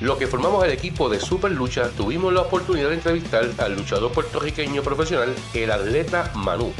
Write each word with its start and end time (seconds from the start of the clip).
Los 0.00 0.16
que 0.16 0.26
formamos 0.26 0.64
el 0.64 0.70
equipo 0.70 1.10
de 1.10 1.20
Super 1.20 1.50
Lucha 1.50 1.90
tuvimos 1.90 2.32
la 2.32 2.40
oportunidad 2.40 2.88
de 2.88 2.94
entrevistar 2.94 3.44
al 3.58 3.76
luchador 3.76 4.10
puertorriqueño 4.12 4.82
profesional, 4.82 5.34
el 5.52 5.70
atleta 5.70 6.32
Manu. 6.34 6.72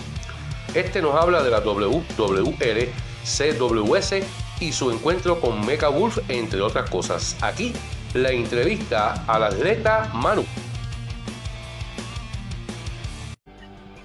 Este 0.75 1.03
nos 1.03 1.15
habla 1.15 1.43
de 1.43 1.51
la 1.51 1.61
WWR, 1.61 2.89
CWS 3.23 4.15
y 4.61 4.73
su 4.73 4.91
encuentro 4.91 5.39
con 5.39 5.67
Mecha 5.67 5.89
Wolf, 5.89 6.19
entre 6.29 6.63
otras 6.63 6.89
cosas. 6.89 7.37
Aquí, 7.43 7.75
la 8.15 8.31
entrevista 8.31 9.23
al 9.27 9.45
atleta 9.45 10.11
Manu. 10.15 10.47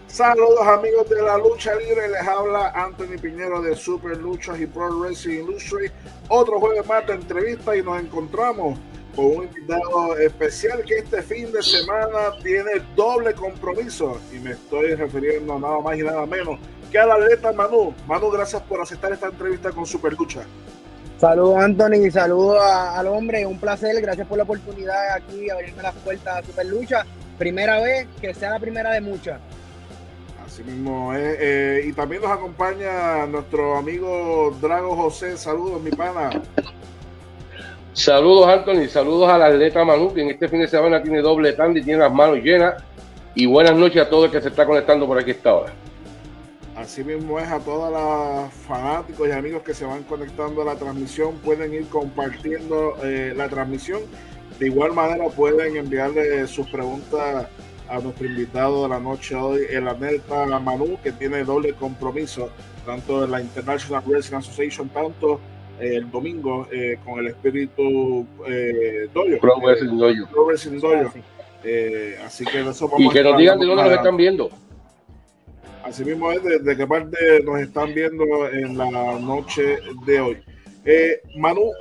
Saludos 0.07 0.67
amigos 0.67 1.09
de 1.09 1.21
la 1.21 1.37
lucha 1.37 1.73
libre, 1.75 2.09
les 2.09 2.27
habla 2.27 2.69
Anthony 2.75 3.17
Piñero 3.21 3.61
de 3.61 3.77
Super 3.77 4.17
Luchas 4.17 4.59
y 4.59 4.65
Pro 4.65 4.89
Wrestling 4.99 5.39
Industry. 5.39 5.89
Otro 6.27 6.59
jueves 6.59 6.85
más 6.85 7.07
de 7.07 7.13
entrevista 7.13 7.75
y 7.77 7.81
nos 7.81 7.99
encontramos 8.01 8.77
con 9.15 9.25
un 9.25 9.43
invitado 9.45 10.17
especial 10.17 10.83
que 10.83 10.97
este 10.97 11.21
fin 11.21 11.51
de 11.51 11.63
semana 11.63 12.35
tiene 12.43 12.81
doble 12.95 13.33
compromiso 13.33 14.19
y 14.33 14.39
me 14.39 14.51
estoy 14.51 14.95
refiriendo 14.95 15.57
nada 15.57 15.79
más 15.79 15.97
y 15.97 16.03
nada 16.03 16.25
menos 16.25 16.59
que 16.91 16.99
al 16.99 17.11
atleta 17.11 17.51
Manu. 17.51 17.93
Manu, 18.07 18.29
gracias 18.29 18.61
por 18.63 18.81
aceptar 18.81 19.13
esta 19.13 19.27
entrevista 19.27 19.71
con 19.71 19.85
Super 19.85 20.13
Lucha. 20.13 20.41
Saludos 21.17 21.57
Anthony, 21.57 22.11
saludos 22.11 22.61
al 22.61 23.07
hombre, 23.07 23.45
un 23.45 23.57
placer, 23.57 23.99
gracias 24.01 24.27
por 24.27 24.37
la 24.37 24.43
oportunidad 24.43 24.93
de 24.93 25.23
aquí 25.23 25.49
abrirme 25.49 25.81
las 25.81 25.95
puertas 25.95 26.37
a 26.37 26.43
Super 26.43 26.65
Lucha. 26.65 27.05
Primera 27.37 27.79
vez, 27.79 28.07
que 28.19 28.33
sea 28.33 28.51
la 28.51 28.59
primera 28.59 28.91
de 28.91 29.01
muchas. 29.01 29.39
Así 30.45 30.63
mismo. 30.63 31.11
Eh, 31.15 31.85
y 31.85 31.93
también 31.93 32.21
nos 32.21 32.31
acompaña 32.31 33.25
nuestro 33.25 33.77
amigo 33.77 34.55
Drago 34.61 34.95
José. 34.95 35.37
Saludos, 35.37 35.81
mi 35.81 35.91
pana. 35.91 36.29
Saludos, 37.95 38.49
Anthony. 38.49 38.89
Saludos 38.89 39.29
al 39.29 39.41
atleta 39.41 39.85
Manu, 39.85 40.13
que 40.13 40.21
en 40.21 40.31
este 40.31 40.49
fin 40.49 40.59
de 40.59 40.67
semana 40.67 41.01
tiene 41.01 41.21
doble 41.21 41.53
tanda 41.53 41.79
y 41.79 41.81
tiene 41.81 41.99
las 41.99 42.13
manos 42.13 42.39
llenas. 42.39 42.83
Y 43.33 43.45
buenas 43.45 43.73
noches 43.73 44.01
a 44.01 44.09
todos 44.09 44.25
el 44.25 44.31
que 44.31 44.41
se 44.41 44.49
está 44.49 44.65
conectando 44.65 45.07
por 45.07 45.17
aquí 45.17 45.31
esta 45.31 45.53
hora. 45.53 45.73
Así 46.75 47.05
mismo 47.05 47.39
es 47.39 47.47
a 47.47 47.57
todos 47.59 47.89
los 47.89 48.53
fanáticos 48.67 49.29
y 49.29 49.31
amigos 49.31 49.63
que 49.63 49.73
se 49.73 49.85
van 49.85 50.03
conectando 50.03 50.61
a 50.61 50.65
la 50.65 50.75
transmisión. 50.75 51.35
Pueden 51.37 51.73
ir 51.73 51.87
compartiendo 51.87 52.97
eh, 53.01 53.33
la 53.33 53.47
transmisión. 53.47 54.01
De 54.59 54.65
igual 54.65 54.91
manera 54.91 55.29
pueden 55.29 55.77
enviarle 55.77 56.45
sus 56.47 56.67
preguntas 56.67 57.47
a 57.87 57.99
nuestro 57.99 58.27
invitado 58.27 58.83
de 58.83 58.89
la 58.89 58.99
noche 58.99 59.35
hoy, 59.35 59.61
el 59.69 59.87
atleta 59.87 60.45
Manu, 60.59 60.97
que 61.01 61.13
tiene 61.13 61.45
doble 61.45 61.71
compromiso, 61.71 62.49
tanto 62.85 63.23
en 63.23 63.31
la 63.31 63.39
International 63.39 64.03
Wrestling 64.05 64.39
Association, 64.39 64.89
tanto 64.89 65.39
el 65.79 66.09
domingo 66.09 66.67
eh, 66.71 66.97
con 67.03 67.19
el 67.19 67.27
espíritu 67.27 68.25
eh, 68.47 69.07
Doyo. 69.13 69.39
Pro 69.39 69.59
Wrestling 69.59 69.97
Doyo. 69.97 70.27
Pro 70.31 70.45
Wrestling 70.45 70.79
Doyo. 70.79 71.11
Eh, 71.63 72.17
así 72.23 72.45
que 72.45 72.61
eso 72.61 72.87
vamos 72.87 73.01
Y 73.01 73.09
que 73.09 73.23
nos 73.23 73.37
digan 73.37 73.59
de 73.59 73.65
dónde 73.65 73.83
nos 73.83 73.93
están 73.93 74.17
viendo. 74.17 74.49
Así 75.83 76.03
mismo 76.03 76.31
es 76.31 76.43
de, 76.43 76.59
de 76.59 76.77
qué 76.77 76.87
parte 76.87 77.43
nos 77.43 77.59
están 77.59 77.93
viendo 77.93 78.49
en 78.49 78.77
la 78.77 79.19
noche 79.19 79.77
de 80.05 80.19
hoy. 80.19 80.37
Eh, 80.87 81.19
Manu, 81.37 81.71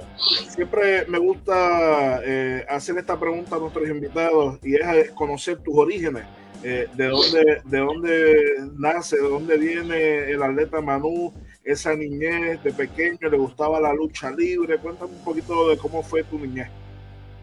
siempre 0.49 1.05
me 1.09 1.19
gusta 1.19 2.23
eh, 2.25 2.65
hacer 2.71 2.97
esta 2.97 3.21
pregunta 3.21 3.57
a 3.57 3.59
nuestros 3.59 3.87
invitados 3.87 4.59
y 4.63 4.77
es 4.77 5.11
conocer 5.11 5.59
tus 5.59 5.77
orígenes, 5.77 6.25
eh, 6.63 6.89
de, 6.95 7.09
dónde, 7.09 7.61
de 7.67 7.79
dónde 7.79 8.35
nace, 8.79 9.17
de 9.17 9.29
dónde 9.29 9.59
viene 9.59 10.31
el 10.31 10.43
atleta 10.43 10.81
Manu, 10.81 11.35
esa 11.65 11.95
niñez 11.95 12.63
de 12.63 12.73
pequeño, 12.73 13.29
le 13.29 13.39
gustaba 13.39 13.81
la 13.81 13.93
lucha 13.95 14.31
libre. 14.31 14.79
Cuéntame 14.79 15.13
un 15.13 15.25
poquito 15.25 15.69
de 15.69 15.77
cómo 15.77 16.03
fue 16.03 16.23
tu 16.25 16.39
niñez. 16.39 16.69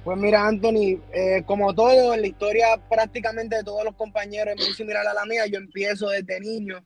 Pues 0.03 0.17
mira, 0.17 0.47
Anthony, 0.47 0.99
como 1.45 1.73
todo, 1.73 2.13
en 2.13 2.21
la 2.21 2.27
historia 2.27 2.65
prácticamente 2.89 3.57
de 3.57 3.63
todos 3.63 3.83
los 3.83 3.95
compañeros 3.95 4.55
es 4.57 4.65
muy 4.65 4.73
similar 4.73 5.05
a 5.05 5.13
la 5.13 5.25
mía. 5.25 5.45
Yo 5.45 5.57
empiezo 5.57 6.09
desde 6.09 6.39
niño 6.39 6.83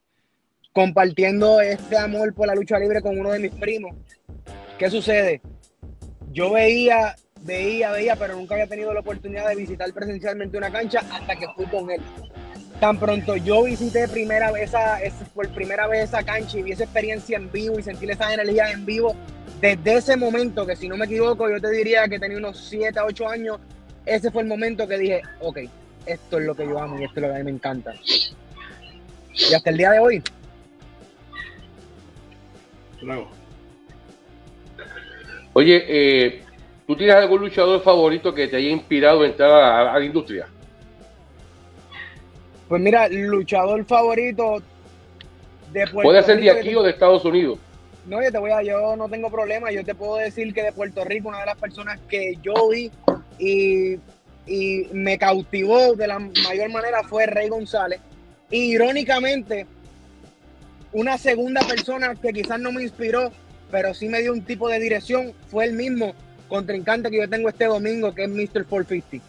compartiendo 0.74 1.62
este 1.62 1.98
amor 1.98 2.34
por 2.34 2.48
la 2.48 2.56
lucha 2.56 2.78
libre 2.78 3.02
con 3.02 3.18
uno 3.18 3.32
de 3.32 3.40
mis 3.40 3.52
primos 3.52 3.96
¿Qué 4.78 4.90
sucede? 4.90 5.42
Yo 6.34 6.52
veía, 6.52 7.16
veía, 7.46 7.92
veía, 7.92 8.16
pero 8.16 8.36
nunca 8.36 8.56
había 8.56 8.68
tenido 8.68 8.94
la 8.94 9.02
oportunidad 9.02 9.48
de 9.48 9.56
visitar 9.56 9.92
presencialmente 9.94 10.58
una 10.58 10.72
cancha 10.72 11.02
hasta 11.12 11.36
que 11.36 11.48
fui 11.56 11.66
con 11.68 11.90
él. 11.92 12.02
Tan 12.80 13.00
pronto 13.00 13.38
yo 13.38 13.64
visité 13.64 14.08
primera 14.08 14.52
vez 14.52 14.70
esa, 14.70 15.00
por 15.34 15.48
primera 15.50 15.88
vez 15.88 16.06
esa 16.06 16.24
cancha 16.24 16.58
y 16.58 16.64
vi 16.64 16.72
esa 16.72 16.84
experiencia 16.84 17.38
en 17.38 17.52
vivo 17.52 17.80
y 17.80 17.84
sentí 17.84 18.10
esa 18.10 18.34
energía 18.34 18.72
en 18.72 18.86
vivo, 18.86 19.16
desde 19.62 19.96
ese 19.96 20.18
momento, 20.18 20.66
que 20.66 20.76
si 20.76 20.90
no 20.90 20.98
me 20.98 21.06
equivoco, 21.06 21.50
yo 21.50 21.62
te 21.62 21.70
diría 21.70 22.08
que 22.08 22.20
tenía 22.20 22.38
unos 22.38 22.68
7, 22.68 23.00
8 23.00 23.30
años, 23.30 23.60
ese 24.06 24.30
fue 24.32 24.42
el 24.42 24.48
momento 24.48 24.88
que 24.88 24.98
dije, 24.98 25.22
ok, 25.40 25.60
esto 26.06 26.40
es 26.40 26.46
lo 26.46 26.56
que 26.56 26.66
yo 26.66 26.78
amo 26.80 27.00
y 27.00 27.06
esto 27.06 27.20
es 27.20 27.22
lo 27.22 27.30
que 27.30 27.36
a 27.36 27.38
mí 27.38 27.46
me 27.46 27.52
encanta. 27.52 27.94
Y 29.34 29.54
hasta 29.54 29.70
el 29.70 29.78
día 29.78 29.92
de 29.92 30.00
hoy. 30.00 30.24
Oye, 35.54 35.86
eh, 35.88 36.46
¿tú 36.88 36.96
tienes 36.96 37.16
algún 37.16 37.42
luchador 37.42 37.82
favorito 37.82 38.34
que 38.34 38.48
te 38.48 38.58
haya 38.58 38.70
inspirado 38.70 39.22
a 39.22 39.28
entrar 39.28 39.52
a, 39.52 40.00
la 40.00 40.06
industria? 40.06 40.48
Pues 42.68 42.82
mira, 42.82 43.08
luchador 43.10 43.84
favorito 43.86 44.62
de 45.72 45.88
Puerto 45.88 46.02
Puede 46.02 46.24
ser 46.24 46.40
de 46.40 46.52
aquí 46.52 46.76
o 46.76 46.84
de 46.84 46.92
Estados 46.92 47.24
Unidos. 47.26 47.60
No, 48.08 48.22
yo 48.22 48.32
te 48.32 48.38
voy 48.38 48.52
a, 48.52 48.62
yo 48.62 48.96
no 48.96 49.10
tengo 49.10 49.32
problema. 49.32 49.72
Yo 49.72 49.84
te 49.84 49.96
puedo 49.96 50.18
decir 50.18 50.54
que 50.54 50.64
de 50.64 50.72
Puerto 50.72 51.04
Rico, 51.04 51.30
una 51.30 51.40
de 51.40 51.48
las 51.48 51.58
personas 51.58 52.00
que 52.08 52.36
yo 52.42 52.54
vi 52.70 52.92
y, 53.40 54.00
y 54.46 54.88
me 54.94 55.18
cautivó 55.18 55.96
de 55.96 56.08
la 56.08 56.20
mayor 56.20 56.70
manera 56.72 57.04
fue 57.04 57.26
Rey 57.26 57.50
González. 57.50 58.00
irónicamente, 58.52 59.66
una 60.94 61.18
segunda 61.18 61.62
persona 61.62 62.16
que 62.16 62.32
quizás 62.32 62.60
no 62.60 62.72
me 62.72 62.84
inspiró 62.84 63.32
pero 63.72 63.94
sí 63.94 64.08
me 64.08 64.22
dio 64.22 64.32
un 64.32 64.42
tipo 64.42 64.70
de 64.70 64.80
dirección. 64.80 65.34
Fue 65.48 65.66
el 65.66 65.74
mismo 65.74 66.14
contrincante 66.48 67.10
que 67.10 67.18
yo 67.18 67.30
tengo 67.30 67.50
este 67.50 67.66
domingo, 67.66 68.14
que 68.14 68.24
es 68.24 68.30
Mr. 68.30 68.66
450. 68.66 69.26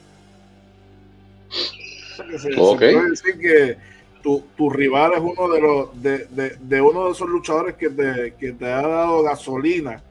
ok. 2.61 2.79
puede 2.79 3.11
decir 3.11 3.39
que 3.39 3.77
tu, 4.23 4.43
tu, 4.57 4.71
rival 4.71 5.13
es 5.15 5.21
uno 5.21 5.49
de 5.49 5.61
los 5.61 6.03
de, 6.03 6.27
de, 6.27 6.57
de, 6.61 6.81
uno 6.81 7.07
de 7.07 7.13
esos 7.13 7.29
luchadores 7.29 7.77
que 7.77 7.91
te, 7.91 8.35
que 8.39 8.53
te 8.53 8.65
ha 8.67 8.83
dado 8.83 9.23
gasolina 9.23 10.03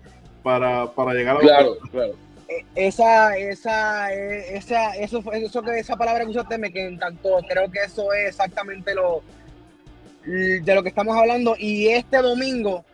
para, 0.43 0.91
para 0.91 1.13
llegar 1.13 1.37
a 1.37 1.39
claro, 1.39 1.77
claro. 1.91 2.13
E, 2.47 2.63
esa, 2.75 3.35
esa, 3.37 4.13
e, 4.13 4.57
esa, 4.57 4.95
eso, 4.95 5.23
eso 5.33 5.61
que 5.61 5.79
esa 5.79 5.95
palabra 5.95 6.23
que 6.23 6.31
usaste 6.31 6.57
me 6.57 6.71
que 6.71 6.85
encantó. 6.85 7.39
Creo 7.49 7.69
que 7.69 7.79
eso 7.79 8.13
es 8.13 8.29
exactamente 8.29 8.93
lo 8.93 9.23
de 10.25 10.75
lo 10.75 10.83
que 10.83 10.89
estamos 10.89 11.15
hablando. 11.15 11.55
Y 11.57 11.87
este 11.87 12.17
domingo 12.17 12.85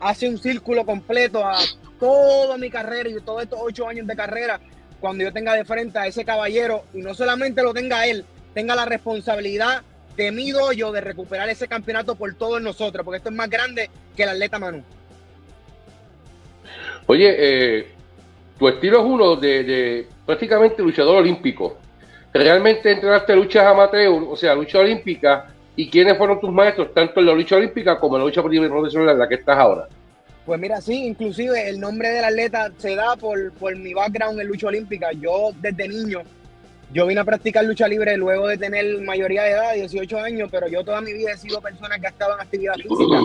hace 0.00 0.28
un 0.28 0.38
círculo 0.38 0.84
completo 0.84 1.44
a 1.44 1.58
toda 2.04 2.58
mi 2.58 2.68
carrera 2.68 3.08
y 3.08 3.14
todos 3.20 3.44
estos 3.44 3.58
ocho 3.62 3.88
años 3.88 4.06
de 4.06 4.14
carrera, 4.14 4.60
cuando 5.00 5.24
yo 5.24 5.32
tenga 5.32 5.54
de 5.54 5.64
frente 5.64 5.98
a 5.98 6.06
ese 6.06 6.22
caballero 6.22 6.84
y 6.92 6.98
no 6.98 7.14
solamente 7.14 7.62
lo 7.62 7.72
tenga 7.72 8.06
él, 8.06 8.26
tenga 8.52 8.74
la 8.74 8.84
responsabilidad 8.84 9.80
de 10.14 10.30
mi 10.30 10.50
doyo 10.50 10.92
de 10.92 11.00
recuperar 11.00 11.48
ese 11.48 11.66
campeonato 11.66 12.14
por 12.14 12.34
todos 12.34 12.60
nosotros, 12.60 13.04
porque 13.06 13.16
esto 13.16 13.30
es 13.30 13.34
más 13.34 13.48
grande 13.48 13.88
que 14.14 14.22
el 14.22 14.28
atleta 14.28 14.58
Manu. 14.58 14.82
Oye, 17.06 17.34
eh, 17.38 17.86
tu 18.58 18.68
estilo 18.68 18.98
es 18.98 19.04
uno 19.06 19.36
de, 19.36 20.06
prácticamente 20.26 20.82
luchador 20.82 21.16
olímpico. 21.16 21.78
¿Realmente 22.34 22.92
entrenaste 22.92 23.34
luchas 23.34 23.64
amateur, 23.64 24.24
o 24.28 24.36
sea, 24.36 24.54
lucha 24.54 24.78
olímpica, 24.78 25.54
¿Y 25.76 25.90
quiénes 25.90 26.16
fueron 26.16 26.40
tus 26.40 26.52
maestros, 26.52 26.94
tanto 26.94 27.18
en 27.18 27.26
la 27.26 27.32
lucha 27.32 27.56
olímpica 27.56 27.98
como 27.98 28.14
en 28.14 28.22
la 28.22 28.26
lucha 28.26 28.42
profesional 28.42 29.10
en 29.10 29.18
la 29.18 29.28
que 29.28 29.34
estás 29.34 29.58
ahora? 29.58 29.88
Pues 30.46 30.60
mira, 30.60 30.80
sí, 30.80 31.06
inclusive 31.06 31.68
el 31.68 31.80
nombre 31.80 32.10
del 32.10 32.24
atleta 32.24 32.70
se 32.78 32.94
da 32.94 33.16
por, 33.16 33.52
por 33.52 33.74
mi 33.76 33.94
background 33.94 34.38
en 34.40 34.46
lucha 34.46 34.66
olímpica. 34.66 35.12
Yo 35.12 35.52
desde 35.60 35.88
niño, 35.88 36.22
yo 36.92 37.06
vine 37.06 37.20
a 37.20 37.24
practicar 37.24 37.64
lucha 37.64 37.88
libre 37.88 38.16
luego 38.16 38.48
de 38.48 38.58
tener 38.58 39.00
mayoría 39.02 39.42
de 39.42 39.50
edad, 39.52 39.74
18 39.74 40.18
años, 40.20 40.48
pero 40.52 40.68
yo 40.68 40.84
toda 40.84 41.00
mi 41.00 41.12
vida 41.12 41.32
he 41.32 41.38
sido 41.38 41.60
persona 41.60 41.98
que 41.98 42.06
ha 42.06 42.10
estado 42.10 42.34
en 42.34 42.40
actividad 42.40 42.74
física. 42.74 43.20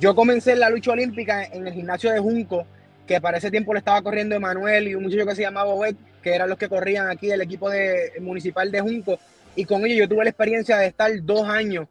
Yo 0.00 0.14
comencé 0.14 0.52
en 0.52 0.60
la 0.60 0.70
lucha 0.70 0.92
olímpica 0.92 1.44
en 1.44 1.66
el 1.66 1.74
gimnasio 1.74 2.10
de 2.10 2.20
Junco, 2.20 2.66
que 3.06 3.20
para 3.20 3.36
ese 3.36 3.50
tiempo 3.50 3.74
le 3.74 3.80
estaba 3.80 4.00
corriendo 4.00 4.34
Emanuel 4.34 4.88
y 4.88 4.94
un 4.94 5.02
muchacho 5.02 5.26
que 5.26 5.34
se 5.34 5.42
llamaba 5.42 5.68
Obed, 5.68 5.96
que 6.22 6.34
eran 6.34 6.48
los 6.48 6.56
que 6.56 6.68
corrían 6.68 7.10
aquí 7.10 7.30
el 7.30 7.42
equipo 7.42 7.68
de, 7.68 8.12
municipal 8.20 8.70
de 8.70 8.80
Junco 8.80 9.18
y 9.54 9.64
con 9.64 9.84
ellos 9.84 9.98
yo 9.98 10.08
tuve 10.08 10.24
la 10.24 10.30
experiencia 10.30 10.78
de 10.78 10.86
estar 10.86 11.10
dos 11.22 11.46
años. 11.48 11.88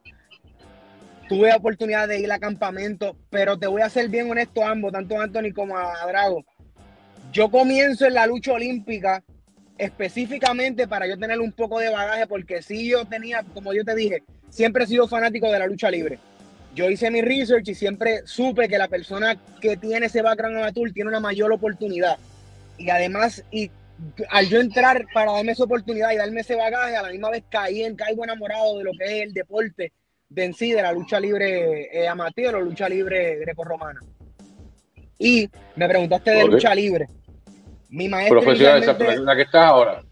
Tuve 1.32 1.50
oportunidad 1.54 2.08
de 2.08 2.20
ir 2.20 2.30
a 2.30 2.38
campamento, 2.38 3.16
pero 3.30 3.58
te 3.58 3.66
voy 3.66 3.80
a 3.80 3.88
ser 3.88 4.10
bien 4.10 4.30
honesto 4.30 4.62
a 4.62 4.72
ambos, 4.72 4.92
tanto 4.92 5.18
a 5.18 5.24
Anthony 5.24 5.50
como 5.54 5.78
a 5.78 6.06
Drago. 6.06 6.44
Yo 7.32 7.50
comienzo 7.50 8.04
en 8.04 8.12
la 8.12 8.26
lucha 8.26 8.52
olímpica 8.52 9.24
específicamente 9.78 10.86
para 10.86 11.06
yo 11.06 11.16
tener 11.16 11.40
un 11.40 11.50
poco 11.52 11.78
de 11.78 11.88
bagaje, 11.88 12.26
porque 12.26 12.60
si 12.60 12.86
yo 12.86 13.06
tenía, 13.06 13.42
como 13.54 13.72
yo 13.72 13.82
te 13.82 13.94
dije, 13.94 14.22
siempre 14.50 14.84
he 14.84 14.86
sido 14.86 15.08
fanático 15.08 15.50
de 15.50 15.58
la 15.58 15.66
lucha 15.66 15.90
libre. 15.90 16.18
Yo 16.74 16.90
hice 16.90 17.10
mi 17.10 17.22
research 17.22 17.66
y 17.66 17.74
siempre 17.74 18.26
supe 18.26 18.68
que 18.68 18.76
la 18.76 18.88
persona 18.88 19.38
que 19.58 19.78
tiene 19.78 20.06
ese 20.06 20.20
background 20.20 20.58
amateur 20.58 20.92
tiene 20.92 21.08
una 21.08 21.20
mayor 21.20 21.50
oportunidad. 21.50 22.18
Y 22.76 22.90
además, 22.90 23.42
y 23.50 23.70
al 24.28 24.50
yo 24.50 24.60
entrar 24.60 25.06
para 25.14 25.32
darme 25.32 25.52
esa 25.52 25.64
oportunidad 25.64 26.12
y 26.12 26.16
darme 26.16 26.42
ese 26.42 26.56
bagaje, 26.56 26.94
a 26.94 27.02
la 27.02 27.08
misma 27.08 27.30
vez 27.30 27.42
caí 27.48 27.84
en, 27.84 27.96
caigo 27.96 28.22
enamorado 28.22 28.76
de 28.76 28.84
lo 28.84 28.90
que 28.98 29.04
es 29.06 29.22
el 29.22 29.32
deporte 29.32 29.94
de 30.34 30.44
en 30.44 30.54
sí, 30.54 30.72
de 30.72 30.82
la 30.82 30.92
lucha 30.92 31.20
libre 31.20 31.88
eh, 31.92 32.08
amateur 32.08 32.54
o 32.56 32.60
lucha 32.60 32.88
libre 32.88 33.36
greco-romana. 33.36 34.00
Y 35.18 35.48
me 35.76 35.88
preguntaste 35.88 36.30
de 36.30 36.44
lucha 36.46 36.74
libre. 36.74 37.06
Mi 37.90 38.08
maestro. 38.08 38.40
Profesional, 38.40 39.24
la 39.24 39.36
que 39.36 39.42
estás 39.42 39.64
ahora. 39.66 40.02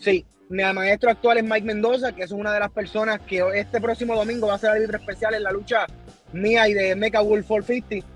Sí, 0.00 0.24
mi 0.48 0.64
maestro 0.64 1.10
actual 1.10 1.38
es 1.38 1.44
Mike 1.44 1.62
Mendoza, 1.62 2.12
que 2.12 2.24
es 2.24 2.32
una 2.32 2.52
de 2.52 2.60
las 2.60 2.70
personas 2.70 3.20
que 3.20 3.42
este 3.54 3.80
próximo 3.80 4.16
domingo 4.16 4.48
va 4.48 4.54
a 4.54 4.58
ser 4.58 4.78
libre 4.80 4.98
especial 4.98 5.34
en 5.34 5.44
la 5.44 5.52
lucha 5.52 5.86
mía 6.32 6.68
y 6.68 6.74
de 6.74 6.96
Mecha 6.96 7.20
Wolf 7.20 7.46
450. 7.46 8.06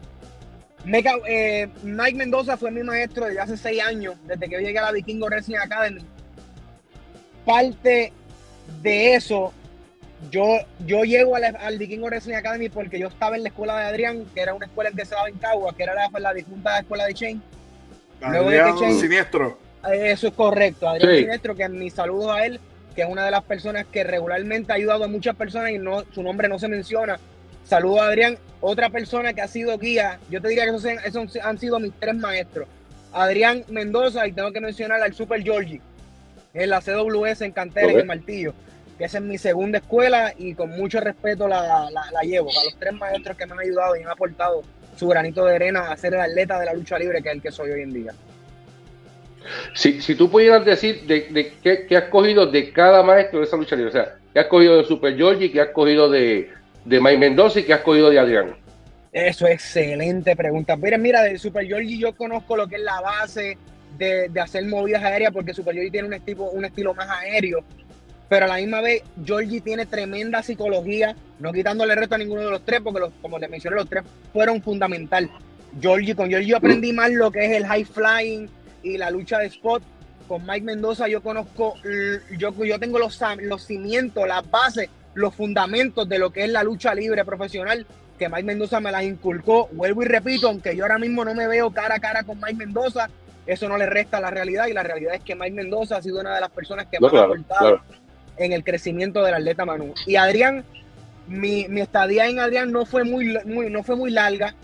Mecha, 0.84 1.12
eh, 1.26 1.68
Mike 1.82 2.18
Mendoza 2.18 2.56
fue 2.56 2.70
mi 2.70 2.82
maestro 2.82 3.26
desde 3.26 3.40
hace 3.40 3.56
seis 3.56 3.80
años, 3.82 4.16
desde 4.26 4.48
que 4.48 4.56
yo 4.56 4.60
llegué 4.60 4.78
a 4.78 4.82
la 4.82 4.92
Vikingo 4.92 5.26
Wrestling 5.26 5.56
Academy. 5.56 6.02
Parte 7.46 8.12
de 8.82 9.14
eso, 9.14 9.52
yo, 10.30 10.58
yo 10.86 11.04
llego 11.04 11.36
al 11.36 11.78
Vikingo 11.78 12.06
Wrestling 12.06 12.34
Academy 12.34 12.68
porque 12.68 12.98
yo 12.98 13.08
estaba 13.08 13.36
en 13.36 13.42
la 13.42 13.48
escuela 13.48 13.78
de 13.78 13.84
Adrián, 13.86 14.24
que 14.34 14.40
era 14.40 14.54
una 14.54 14.66
escuela 14.66 14.90
que 14.90 15.04
se 15.04 15.14
daba 15.14 15.28
en 15.28 15.38
Cagua, 15.38 15.74
que 15.76 15.82
era 15.82 15.94
la, 15.94 16.10
la 16.18 16.34
difunta 16.34 16.78
escuela 16.78 17.06
de 17.06 17.14
Chain. 17.14 17.42
Adrián 18.20 18.78
Siniestro. 18.98 19.58
Eso 19.92 20.28
es 20.28 20.34
correcto, 20.34 20.88
Adrián 20.88 21.16
Sinestro, 21.16 21.54
que 21.54 21.68
mi 21.68 21.90
saludo 21.90 22.32
a 22.32 22.46
él, 22.46 22.58
que 22.94 23.02
es 23.02 23.08
una 23.08 23.24
de 23.24 23.30
las 23.30 23.42
personas 23.44 23.84
que 23.90 24.04
regularmente 24.04 24.72
ha 24.72 24.76
ayudado 24.76 25.04
a 25.04 25.08
muchas 25.08 25.36
personas 25.36 25.70
y 25.70 25.78
no, 25.78 26.04
su 26.14 26.22
nombre 26.22 26.48
no 26.48 26.58
se 26.58 26.68
menciona. 26.68 27.18
Saludo 27.64 28.02
a 28.02 28.06
Adrián, 28.06 28.38
otra 28.60 28.90
persona 28.90 29.32
que 29.32 29.42
ha 29.42 29.48
sido 29.48 29.78
guía. 29.78 30.18
Yo 30.30 30.40
te 30.40 30.48
diría 30.48 30.64
que 30.64 30.76
esos, 31.04 31.36
han 31.42 31.58
sido 31.58 31.78
mis 31.80 31.92
tres 31.98 32.14
maestros. 32.14 32.68
Adrián 33.12 33.64
Mendoza, 33.68 34.26
y 34.26 34.32
tengo 34.32 34.52
que 34.52 34.60
mencionar 34.60 35.00
al 35.02 35.14
Super 35.14 35.42
Georgie, 35.42 35.80
en 36.52 36.70
la 36.70 36.80
CWS 36.80 37.42
en 37.42 37.52
Cantera, 37.52 37.92
en 37.92 38.00
el 38.00 38.06
Martillo, 38.06 38.54
que 38.96 39.04
esa 39.04 39.18
es 39.18 39.24
mi 39.24 39.38
segunda 39.38 39.78
escuela 39.78 40.32
y 40.36 40.54
con 40.54 40.70
mucho 40.70 41.00
respeto 41.00 41.48
la, 41.48 41.90
la, 41.90 42.20
llevo. 42.22 42.50
A 42.50 42.64
los 42.64 42.76
tres 42.78 42.92
maestros 42.94 43.36
que 43.36 43.46
me 43.46 43.52
han 43.52 43.60
ayudado 43.60 43.96
y 43.96 44.00
me 44.00 44.06
han 44.06 44.12
aportado 44.12 44.62
su 44.96 45.08
granito 45.08 45.44
de 45.44 45.56
arena 45.56 45.90
a 45.90 45.96
ser 45.96 46.14
el 46.14 46.20
atleta 46.20 46.58
de 46.58 46.66
la 46.66 46.74
lucha 46.74 46.98
libre 46.98 47.22
que 47.22 47.28
es 47.28 47.34
el 47.34 47.42
que 47.42 47.50
soy 47.50 47.70
hoy 47.70 47.82
en 47.82 47.92
día. 47.92 48.12
Si, 49.74 50.00
si 50.00 50.14
tú 50.14 50.30
pudieras 50.30 50.64
decir 50.64 51.02
de, 51.02 51.28
de 51.30 51.52
qué, 51.88 51.96
has 51.96 52.04
cogido 52.04 52.46
de 52.46 52.72
cada 52.72 53.02
maestro 53.02 53.40
de 53.40 53.46
esa 53.46 53.56
lucha 53.56 53.76
libre, 53.76 53.90
o 53.90 53.92
sea, 53.92 54.14
qué 54.32 54.40
has 54.40 54.46
cogido 54.46 54.78
de 54.78 54.84
Super 54.84 55.16
Georgie, 55.16 55.52
qué 55.52 55.60
has 55.60 55.68
cogido 55.68 56.08
de, 56.08 56.50
de 56.84 57.00
Mike 57.00 57.18
Mendoza 57.18 57.60
y 57.60 57.64
qué 57.64 57.74
has 57.74 57.80
cogido 57.80 58.10
de 58.10 58.18
Adrián. 58.18 58.56
Eso 59.12 59.46
es 59.46 59.54
excelente 59.54 60.34
pregunta. 60.34 60.76
Mira, 60.76 60.98
mira, 60.98 61.22
de 61.22 61.38
Super 61.38 61.66
Georgie 61.66 61.98
yo 61.98 62.14
conozco 62.14 62.56
lo 62.56 62.66
que 62.66 62.76
es 62.76 62.82
la 62.82 63.00
base 63.00 63.58
de, 63.98 64.28
de 64.28 64.40
hacer 64.40 64.64
movidas 64.64 65.04
aéreas 65.04 65.32
porque 65.32 65.54
Super 65.54 65.74
Georgie 65.74 65.90
tiene 65.90 66.08
un 66.08 66.14
estilo, 66.14 66.44
un 66.44 66.64
estilo 66.64 66.94
más 66.94 67.08
aéreo. 67.10 67.62
Pero 68.28 68.46
a 68.46 68.48
la 68.48 68.56
misma 68.56 68.80
vez, 68.80 69.02
Georgie 69.24 69.60
tiene 69.60 69.86
tremenda 69.86 70.42
psicología, 70.42 71.14
no 71.38 71.52
quitándole 71.52 71.94
reto 71.94 72.14
a 72.14 72.18
ninguno 72.18 72.42
de 72.42 72.50
los 72.50 72.64
tres, 72.64 72.80
porque 72.82 73.00
los, 73.00 73.12
como 73.20 73.38
te 73.38 73.48
mencioné, 73.48 73.76
los 73.76 73.88
tres 73.88 74.04
fueron 74.32 74.62
fundamental. 74.62 75.30
Georgie, 75.80 76.14
con 76.14 76.28
Georgie 76.28 76.48
yo 76.48 76.56
aprendí 76.56 76.92
más 76.92 77.10
lo 77.10 77.30
que 77.30 77.44
es 77.44 77.52
el 77.52 77.66
high 77.66 77.84
flying, 77.84 78.48
y 78.84 78.98
la 78.98 79.10
lucha 79.10 79.38
de 79.38 79.46
spot. 79.46 79.82
Con 80.28 80.46
Mike 80.46 80.64
Mendoza 80.64 81.06
yo 81.06 81.22
conozco, 81.22 81.74
yo, 82.38 82.64
yo 82.64 82.78
tengo 82.78 82.98
los, 82.98 83.20
los 83.42 83.66
cimientos, 83.66 84.26
las 84.26 84.48
bases, 84.50 84.88
los 85.12 85.34
fundamentos 85.34 86.08
de 86.08 86.18
lo 86.18 86.30
que 86.30 86.44
es 86.44 86.50
la 86.50 86.62
lucha 86.62 86.94
libre 86.94 87.24
profesional, 87.26 87.86
que 88.18 88.28
Mike 88.30 88.44
Mendoza 88.44 88.80
me 88.80 88.90
las 88.90 89.02
inculcó. 89.02 89.68
Vuelvo 89.72 90.02
y 90.02 90.06
repito, 90.06 90.48
aunque 90.48 90.74
yo 90.76 90.84
ahora 90.84 90.98
mismo 90.98 91.26
no 91.26 91.34
me 91.34 91.46
veo 91.46 91.70
cara 91.72 91.96
a 91.96 92.00
cara 92.00 92.22
con 92.22 92.38
Mike 92.40 92.54
Mendoza, 92.54 93.10
eso 93.46 93.68
no 93.68 93.76
le 93.76 93.84
resta 93.84 94.18
la 94.18 94.30
realidad 94.30 94.66
y 94.66 94.72
la 94.72 94.82
realidad 94.82 95.14
es 95.14 95.22
que 95.22 95.34
Mike 95.34 95.52
Mendoza 95.52 95.98
ha 95.98 96.02
sido 96.02 96.20
una 96.20 96.34
de 96.34 96.40
las 96.40 96.50
personas 96.50 96.86
que 96.86 96.98
más 96.98 97.12
ha 97.12 97.24
aportado 97.24 97.82
en 98.36 98.52
el 98.52 98.64
crecimiento 98.64 99.22
del 99.22 99.34
atleta 99.34 99.64
Manu. 99.64 99.94
Y 100.06 100.16
Adrián, 100.16 100.64
mi, 101.26 101.66
mi, 101.68 101.80
estadía 101.80 102.26
en 102.26 102.38
Adrián 102.38 102.72
no 102.72 102.84
fue 102.86 103.04
muy, 103.04 103.36
no 103.44 103.82
fue 103.82 103.96
muy 103.96 104.10
larga 104.10 104.54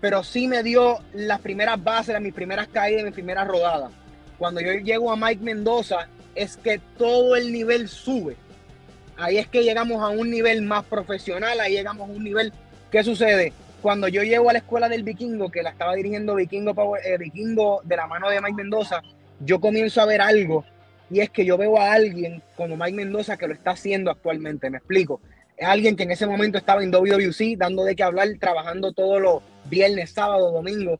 pero 0.00 0.22
sí 0.22 0.46
me 0.46 0.62
dio 0.62 0.98
las 1.12 1.40
primeras 1.40 1.82
bases, 1.82 2.20
mis 2.20 2.34
primeras 2.34 2.68
caídas, 2.68 3.04
mis 3.04 3.14
primeras 3.14 3.48
rodadas. 3.48 3.90
Cuando 4.38 4.60
yo 4.60 4.72
llego 4.72 5.10
a 5.10 5.16
Mike 5.16 5.42
Mendoza, 5.42 6.08
es 6.34 6.56
que 6.56 6.80
todo 6.96 7.34
el 7.34 7.52
nivel 7.52 7.88
sube. 7.88 8.36
Ahí 9.16 9.38
es 9.38 9.48
que 9.48 9.64
llegamos 9.64 10.02
a 10.02 10.08
un 10.08 10.30
nivel 10.30 10.62
más 10.62 10.84
profesional, 10.84 11.58
ahí 11.58 11.72
llegamos 11.72 12.08
a 12.08 12.12
un 12.12 12.22
nivel. 12.22 12.52
¿Qué 12.92 13.02
sucede? 13.02 13.52
Cuando 13.82 14.06
yo 14.06 14.22
llego 14.22 14.48
a 14.50 14.52
la 14.52 14.60
escuela 14.60 14.88
del 14.88 15.02
Vikingo, 15.02 15.50
que 15.50 15.62
la 15.62 15.70
estaba 15.70 15.94
dirigiendo 15.94 16.36
Vikingo, 16.36 16.96
eh, 16.96 17.18
Vikingo 17.18 17.80
de 17.84 17.96
la 17.96 18.06
mano 18.06 18.30
de 18.30 18.40
Mike 18.40 18.54
Mendoza, 18.54 19.02
yo 19.40 19.60
comienzo 19.60 20.00
a 20.00 20.06
ver 20.06 20.20
algo 20.20 20.64
y 21.10 21.20
es 21.20 21.30
que 21.30 21.44
yo 21.44 21.56
veo 21.56 21.78
a 21.78 21.92
alguien 21.92 22.42
como 22.56 22.76
Mike 22.76 22.96
Mendoza 22.96 23.36
que 23.36 23.48
lo 23.48 23.54
está 23.54 23.72
haciendo 23.72 24.10
actualmente. 24.10 24.70
Me 24.70 24.78
explico. 24.78 25.20
Es 25.56 25.66
alguien 25.66 25.96
que 25.96 26.04
en 26.04 26.10
ese 26.10 26.26
momento 26.26 26.58
estaba 26.58 26.82
en 26.82 26.90
WWC 26.90 27.56
dando 27.56 27.84
de 27.84 27.96
qué 27.96 28.02
hablar, 28.02 28.28
trabajando 28.38 28.92
todos 28.92 29.20
los 29.20 29.42
viernes, 29.68 30.10
sábado, 30.10 30.52
domingo. 30.52 30.98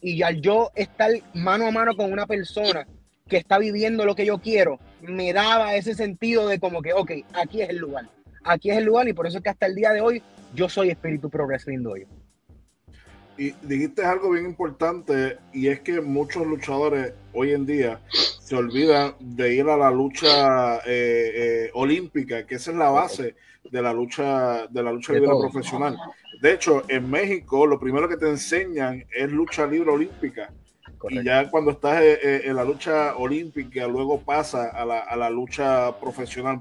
Y 0.00 0.22
al 0.22 0.40
yo 0.40 0.70
estar 0.74 1.10
mano 1.34 1.66
a 1.66 1.70
mano 1.70 1.94
con 1.94 2.12
una 2.12 2.26
persona 2.26 2.86
que 3.28 3.36
está 3.36 3.58
viviendo 3.58 4.06
lo 4.06 4.14
que 4.14 4.24
yo 4.24 4.38
quiero, 4.38 4.78
me 5.02 5.32
daba 5.32 5.74
ese 5.74 5.94
sentido 5.94 6.48
de 6.48 6.58
como 6.58 6.80
que, 6.80 6.92
ok, 6.92 7.12
aquí 7.34 7.60
es 7.60 7.68
el 7.68 7.76
lugar. 7.76 8.08
Aquí 8.42 8.70
es 8.70 8.78
el 8.78 8.84
lugar 8.84 9.06
y 9.08 9.12
por 9.12 9.26
eso 9.26 9.38
es 9.38 9.44
que 9.44 9.50
hasta 9.50 9.66
el 9.66 9.74
día 9.74 9.92
de 9.92 10.00
hoy 10.00 10.22
yo 10.54 10.68
soy 10.68 10.90
Espíritu 10.90 11.28
progresivo 11.28 11.92
hoy. 11.92 12.06
Y 13.40 13.54
dijiste 13.62 14.04
algo 14.04 14.32
bien 14.32 14.44
importante 14.44 15.38
y 15.54 15.68
es 15.68 15.80
que 15.80 16.02
muchos 16.02 16.46
luchadores 16.46 17.14
hoy 17.32 17.52
en 17.52 17.64
día 17.64 17.98
se 18.10 18.54
olvidan 18.54 19.14
de 19.18 19.54
ir 19.54 19.66
a 19.66 19.78
la 19.78 19.90
lucha 19.90 20.76
eh, 20.80 20.82
eh, 20.84 21.70
olímpica, 21.72 22.44
que 22.44 22.56
esa 22.56 22.70
es 22.70 22.76
la 22.76 22.90
base 22.90 23.36
de 23.64 23.80
la 23.80 23.94
lucha 23.94 24.66
de 24.66 24.82
la 24.82 24.92
lucha 24.92 25.14
libre 25.14 25.30
profesional. 25.40 25.96
De 26.42 26.52
hecho, 26.52 26.82
en 26.86 27.08
México 27.08 27.66
lo 27.66 27.80
primero 27.80 28.10
que 28.10 28.18
te 28.18 28.28
enseñan 28.28 29.06
es 29.10 29.32
lucha 29.32 29.66
libre 29.66 29.90
olímpica. 29.90 30.52
Y 31.08 31.24
ya 31.24 31.50
cuando 31.50 31.70
estás 31.70 32.02
eh, 32.02 32.18
eh, 32.22 32.42
en 32.44 32.56
la 32.56 32.64
lucha 32.64 33.16
olímpica, 33.16 33.86
luego 33.86 34.20
pasa 34.20 34.68
a 34.68 34.84
la, 34.84 34.98
a 34.98 35.16
la 35.16 35.30
lucha 35.30 35.98
profesional, 35.98 36.60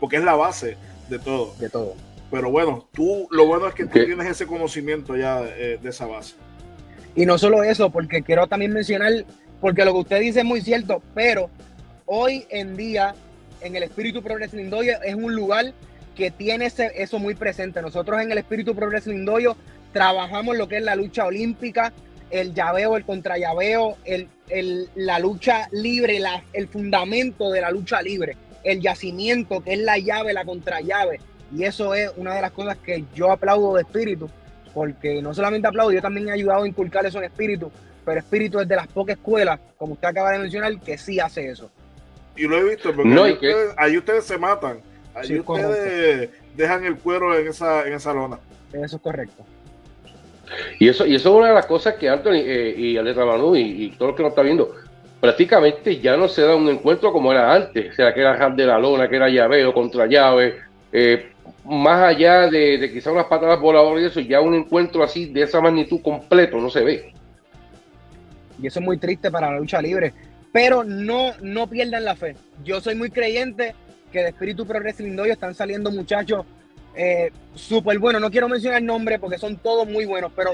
porque 0.00 0.16
es 0.16 0.24
la 0.24 0.34
base 0.34 0.76
de 1.08 1.20
todo. 1.20 1.54
De 1.60 1.70
todo. 1.70 1.94
Pero 2.30 2.50
bueno, 2.50 2.88
tú, 2.92 3.28
lo 3.30 3.46
bueno 3.46 3.68
es 3.68 3.74
que 3.74 3.86
tú 3.86 4.04
tienes 4.04 4.26
ese 4.26 4.46
conocimiento 4.46 5.16
ya 5.16 5.42
eh, 5.44 5.78
de, 5.80 5.88
esa 5.88 6.06
base. 6.06 6.34
Y 7.14 7.24
no 7.24 7.38
solo 7.38 7.62
eso, 7.62 7.90
porque 7.90 8.22
quiero 8.22 8.46
también 8.46 8.72
mencionar, 8.72 9.24
porque 9.60 9.84
lo 9.84 9.92
que 9.92 10.00
usted 10.00 10.20
dice 10.20 10.40
es 10.40 10.44
muy 10.44 10.60
cierto, 10.60 11.02
pero 11.14 11.48
hoy 12.04 12.46
en 12.50 12.76
día, 12.76 13.14
en 13.60 13.76
el 13.76 13.84
Espíritu 13.84 14.22
Progreso 14.22 14.56
es 14.58 15.14
un 15.14 15.34
lugar 15.34 15.72
que 16.16 16.30
tiene 16.30 16.66
eso 16.66 17.18
muy 17.18 17.34
presente. 17.34 17.80
Nosotros 17.80 18.20
en 18.20 18.32
el 18.32 18.38
Espíritu 18.38 18.74
Progreso 18.74 19.10
Lindoyo 19.10 19.56
trabajamos 19.92 20.56
lo 20.56 20.66
que 20.66 20.78
es 20.78 20.82
la 20.82 20.96
lucha 20.96 21.26
olímpica, 21.26 21.92
el 22.30 22.54
llaveo, 22.54 22.96
el 22.96 23.04
contrallaveo, 23.04 23.96
el, 24.04 24.28
el, 24.48 24.88
la 24.94 25.18
lucha 25.18 25.68
libre, 25.70 26.18
la, 26.18 26.42
el 26.52 26.68
fundamento 26.68 27.50
de 27.50 27.60
la 27.60 27.70
lucha 27.70 28.02
libre, 28.02 28.36
el 28.64 28.80
yacimiento, 28.80 29.62
que 29.62 29.74
es 29.74 29.78
la 29.78 29.98
llave, 29.98 30.32
la 30.32 30.44
contrallave. 30.44 31.20
Y 31.54 31.64
eso 31.64 31.94
es 31.94 32.10
una 32.16 32.34
de 32.34 32.42
las 32.42 32.50
cosas 32.50 32.76
que 32.78 33.04
yo 33.14 33.30
aplaudo 33.30 33.74
de 33.74 33.82
espíritu, 33.82 34.28
porque 34.74 35.22
no 35.22 35.32
solamente 35.34 35.68
aplaudo, 35.68 35.92
yo 35.92 36.02
también 36.02 36.28
he 36.28 36.32
ayudado 36.32 36.64
a 36.64 36.68
inculcar 36.68 37.06
eso 37.06 37.18
en 37.18 37.24
espíritu, 37.24 37.70
pero 38.04 38.18
espíritu 38.18 38.60
es 38.60 38.68
de 38.68 38.76
las 38.76 38.86
pocas 38.88 39.16
escuelas, 39.16 39.60
como 39.76 39.94
usted 39.94 40.08
acaba 40.08 40.32
de 40.32 40.38
mencionar, 40.40 40.78
que 40.80 40.98
sí 40.98 41.20
hace 41.20 41.48
eso. 41.48 41.70
Y 42.36 42.42
lo 42.42 42.58
he 42.58 42.70
visto, 42.70 42.94
porque 42.94 43.70
ahí 43.76 43.96
ustedes 43.96 44.24
se 44.24 44.36
matan 44.36 44.80
Ahí 45.16 45.40
ustedes 45.40 46.30
dejan 46.54 46.84
el 46.84 46.96
cuero 46.96 47.38
en 47.38 47.48
esa, 47.48 47.86
en 47.86 47.94
esa 47.94 48.12
lona. 48.12 48.38
Eso 48.72 48.96
es 48.96 49.02
correcto. 49.02 49.44
Y 50.78 50.88
eso, 50.88 51.06
y 51.06 51.14
eso 51.14 51.30
es 51.30 51.34
una 51.34 51.48
de 51.48 51.54
las 51.54 51.66
cosas 51.66 51.94
que 51.94 52.08
Anthony 52.08 52.42
eh, 52.44 52.74
y 52.76 52.96
Aletra 52.98 53.24
Manu 53.24 53.56
y, 53.56 53.84
y 53.84 53.90
todo 53.92 54.08
lo 54.08 54.14
que 54.14 54.22
nos 54.22 54.30
está 54.30 54.42
viendo, 54.42 54.74
prácticamente 55.20 55.98
ya 56.00 56.16
no 56.16 56.28
se 56.28 56.42
da 56.42 56.54
un 56.54 56.68
encuentro 56.68 57.12
como 57.12 57.32
era 57.32 57.52
antes, 57.52 57.92
o 57.92 57.94
sea, 57.94 58.12
que 58.12 58.20
era 58.20 58.50
de 58.50 58.66
la 58.66 58.78
lona, 58.78 59.08
que 59.08 59.16
era 59.16 59.28
llaveo 59.28 59.72
contra 59.72 60.06
llave, 60.06 60.58
eh, 60.92 61.32
más 61.64 62.02
allá 62.02 62.48
de, 62.50 62.78
de 62.78 62.92
quizás 62.92 63.12
unas 63.12 63.26
patadas 63.26 63.60
voladoras 63.60 64.02
y 64.02 64.06
eso, 64.06 64.20
ya 64.20 64.40
un 64.40 64.54
encuentro 64.54 65.02
así 65.02 65.26
de 65.26 65.42
esa 65.42 65.60
magnitud 65.60 66.00
completo 66.02 66.58
no 66.58 66.70
se 66.70 66.84
ve. 66.84 67.12
Y 68.60 68.66
eso 68.66 68.80
es 68.80 68.84
muy 68.84 68.98
triste 68.98 69.30
para 69.30 69.50
la 69.50 69.58
lucha 69.58 69.82
libre, 69.82 70.12
pero 70.52 70.84
no, 70.84 71.32
no 71.42 71.66
pierdan 71.68 72.04
la 72.04 72.16
fe. 72.16 72.36
Yo 72.64 72.80
soy 72.80 72.94
muy 72.94 73.10
creyente 73.10 73.74
que 74.10 74.20
de 74.20 74.28
Espíritu 74.28 74.66
Progreso 74.66 75.02
Lindoyo 75.02 75.32
están 75.32 75.54
saliendo 75.54 75.90
muchachos 75.90 76.46
eh, 76.94 77.30
súper 77.54 77.98
buenos. 77.98 78.22
No 78.22 78.30
quiero 78.30 78.48
mencionar 78.48 78.80
el 78.80 78.86
nombre 78.86 79.18
porque 79.18 79.38
son 79.38 79.56
todos 79.56 79.86
muy 79.86 80.06
buenos, 80.06 80.32
pero 80.34 80.52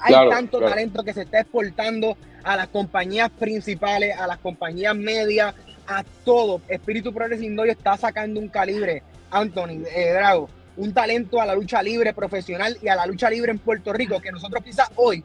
hay 0.00 0.14
tanto 0.30 0.60
talento 0.60 1.04
que 1.04 1.12
se 1.12 1.22
está 1.22 1.40
exportando 1.40 2.16
a 2.42 2.56
las 2.56 2.68
compañías 2.68 3.30
principales, 3.30 4.16
a 4.16 4.26
las 4.26 4.38
compañías 4.38 4.96
medias, 4.96 5.54
a 5.88 6.04
todo. 6.24 6.60
Espíritu 6.68 7.12
Progreso 7.12 7.42
Lindoyo 7.42 7.72
está 7.72 7.96
sacando 7.96 8.38
un 8.38 8.48
calibre, 8.48 9.02
Anthony, 9.30 9.82
eh, 9.94 10.12
Drago, 10.12 10.48
un 10.76 10.92
talento 10.92 11.40
a 11.40 11.46
la 11.46 11.54
lucha 11.54 11.82
libre 11.82 12.12
profesional 12.12 12.76
y 12.80 12.88
a 12.88 12.94
la 12.94 13.06
lucha 13.06 13.30
libre 13.30 13.50
en 13.50 13.58
Puerto 13.58 13.92
Rico, 13.92 14.20
que 14.20 14.30
nosotros 14.30 14.62
quizás 14.62 14.90
hoy, 14.94 15.24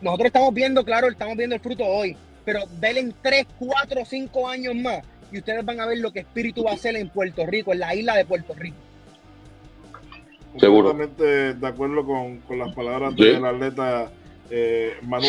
nosotros 0.00 0.26
estamos 0.26 0.52
viendo, 0.52 0.84
claro, 0.84 1.08
estamos 1.08 1.36
viendo 1.36 1.56
el 1.56 1.60
fruto 1.60 1.84
hoy, 1.84 2.16
pero 2.44 2.60
denle 2.78 3.12
3, 3.22 3.46
4, 3.58 4.04
5 4.04 4.48
años 4.48 4.74
más 4.76 5.02
y 5.32 5.38
ustedes 5.38 5.64
van 5.64 5.80
a 5.80 5.86
ver 5.86 5.98
lo 5.98 6.12
que 6.12 6.20
Espíritu 6.20 6.62
va 6.62 6.72
a 6.72 6.74
hacer 6.74 6.94
en 6.96 7.08
Puerto 7.08 7.44
Rico, 7.46 7.72
en 7.72 7.80
la 7.80 7.94
isla 7.94 8.14
de 8.14 8.24
Puerto 8.24 8.54
Rico. 8.54 8.76
Seguro. 10.58 10.92
de 10.92 11.66
acuerdo 11.66 12.04
con, 12.06 12.40
las 12.56 12.72
palabras 12.74 13.16
del 13.16 13.44
atleta 13.44 14.12
eh, 14.50 14.92
Manu. 15.02 15.26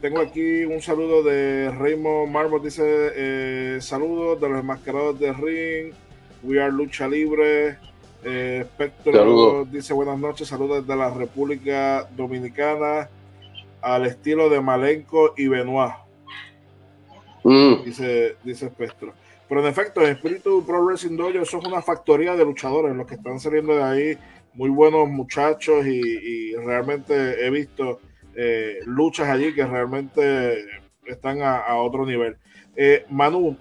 Tengo 0.00 0.20
aquí 0.20 0.64
un 0.64 0.80
saludo 0.80 1.22
de 1.22 1.70
Raymond 1.70 2.32
Marvel, 2.32 2.62
dice 2.62 2.82
eh, 2.86 3.78
saludos 3.80 4.40
de 4.40 4.48
los 4.48 4.60
enmascarados 4.60 5.18
de 5.20 5.32
Ring, 5.32 5.92
We 6.42 6.60
Are 6.60 6.72
Lucha 6.72 7.06
Libre, 7.06 7.76
eh, 8.24 8.64
Spectro 8.66 9.64
dice 9.66 9.92
buenas 9.92 10.18
noches, 10.18 10.48
saludos 10.48 10.86
desde 10.86 10.98
la 10.98 11.10
República 11.10 12.08
Dominicana, 12.16 13.10
al 13.82 14.06
estilo 14.06 14.48
de 14.48 14.60
Malenco 14.60 15.34
y 15.36 15.48
Benoit. 15.48 15.92
Mm. 17.44 17.84
Dice, 17.84 18.36
dice 18.42 18.68
Spectro. 18.68 19.12
Pero 19.48 19.60
en 19.62 19.66
efecto, 19.66 20.00
en 20.00 20.12
Espíritu 20.12 20.64
Pro 20.64 20.84
Wrestling 20.84 21.16
Dojo, 21.16 21.30
eso 21.30 21.58
es 21.58 21.64
una 21.64 21.82
factoría 21.82 22.36
de 22.36 22.44
luchadores, 22.44 22.94
los 22.94 23.06
que 23.06 23.16
están 23.16 23.40
saliendo 23.40 23.74
de 23.74 23.82
ahí, 23.82 24.18
muy 24.54 24.70
buenos 24.70 25.08
muchachos 25.08 25.86
y, 25.86 26.54
realmente 26.56 27.46
he 27.46 27.50
visto 27.50 28.00
eh, 28.34 28.80
luchas 28.86 29.28
allí 29.28 29.54
que 29.54 29.64
realmente 29.64 30.64
están 31.06 31.42
a, 31.42 31.74
otro 31.76 32.06
nivel. 32.06 32.36
Eh, 32.76 33.04
Manu, 33.10 33.56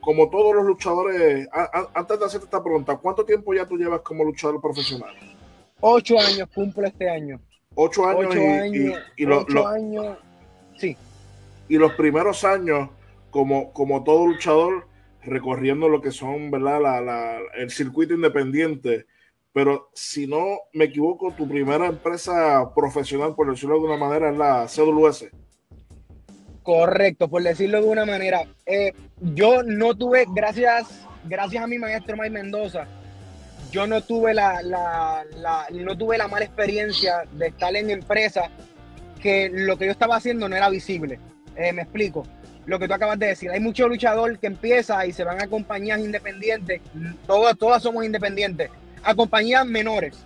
como 0.00 0.30
todos 0.30 0.54
los 0.54 0.64
luchadores, 0.64 1.48
antes 1.94 2.18
de 2.18 2.24
hacerte 2.24 2.46
esta 2.46 2.62
pregunta, 2.62 2.96
¿cuánto 2.96 3.24
tiempo 3.24 3.52
ya 3.52 3.66
tú 3.66 3.76
llevas 3.76 4.00
como 4.00 4.24
luchador 4.24 4.60
profesional? 4.60 5.14
Ocho 5.80 6.18
años, 6.18 6.48
cumplo 6.54 6.86
este 6.86 7.10
año. 7.10 7.40
Ocho 7.74 8.06
años, 8.06 8.34
y, 9.16 9.26
ocho 9.26 9.66
años, 9.66 10.16
sí. 10.78 10.96
Y 11.68 11.76
los 11.76 11.92
primeros 11.94 12.44
años, 12.44 12.88
como, 13.30 13.72
como 13.72 14.04
todo 14.04 14.26
luchador, 14.26 14.86
recorriendo 15.22 15.88
lo 15.88 16.00
que 16.00 16.12
son, 16.12 16.50
¿verdad? 16.50 16.80
La, 16.80 17.38
el 17.56 17.70
circuito 17.70 18.14
independiente. 18.14 19.06
Pero 19.54 19.88
si 19.94 20.26
no 20.26 20.58
me 20.72 20.86
equivoco, 20.86 21.32
tu 21.32 21.48
primera 21.48 21.86
empresa 21.86 22.74
profesional, 22.74 23.36
por 23.36 23.48
decirlo 23.48 23.78
de 23.78 23.86
una 23.86 23.96
manera, 23.96 24.30
es 24.30 24.36
la 24.36 24.66
CWS. 24.66 25.30
Correcto, 26.64 27.28
por 27.28 27.40
decirlo 27.40 27.80
de 27.80 27.86
una 27.86 28.04
manera. 28.04 28.48
Eh, 28.66 28.92
yo 29.20 29.62
no 29.62 29.94
tuve, 29.94 30.26
gracias, 30.34 31.06
gracias 31.24 31.62
a 31.62 31.68
mi 31.68 31.78
maestro 31.78 32.16
Mike 32.16 32.30
Mendoza, 32.30 32.88
yo 33.70 33.86
no 33.86 34.00
tuve 34.02 34.34
la, 34.34 35.24
no 35.70 35.96
tuve 35.96 36.18
la 36.18 36.26
mala 36.26 36.44
experiencia 36.44 37.22
de 37.32 37.46
estar 37.46 37.76
en 37.76 37.90
empresa 37.90 38.50
que 39.22 39.50
lo 39.52 39.78
que 39.78 39.86
yo 39.86 39.92
estaba 39.92 40.16
haciendo 40.16 40.48
no 40.48 40.56
era 40.56 40.68
visible. 40.68 41.20
Eh, 41.56 41.72
me 41.72 41.82
explico 41.82 42.26
lo 42.66 42.80
que 42.80 42.88
tú 42.88 42.94
acabas 42.94 43.20
de 43.20 43.26
decir. 43.26 43.50
Hay 43.50 43.60
mucho 43.60 43.86
luchador 43.88 44.36
que 44.38 44.48
empieza 44.48 45.06
y 45.06 45.12
se 45.12 45.22
van 45.22 45.40
a 45.40 45.46
compañías 45.46 46.00
independientes, 46.00 46.80
todas, 47.26 47.56
todas 47.56 47.82
somos 47.82 48.04
independientes, 48.04 48.70
a 49.04 49.14
compañías 49.14 49.66
menores. 49.66 50.16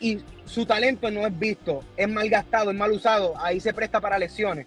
Y 0.00 0.20
su 0.44 0.66
talento 0.66 1.10
no 1.10 1.26
es 1.26 1.38
visto, 1.38 1.82
es 1.96 2.08
mal 2.08 2.28
gastado, 2.28 2.70
es 2.70 2.76
mal 2.76 2.92
usado, 2.92 3.34
ahí 3.38 3.60
se 3.60 3.72
presta 3.72 4.00
para 4.00 4.18
lesiones. 4.18 4.66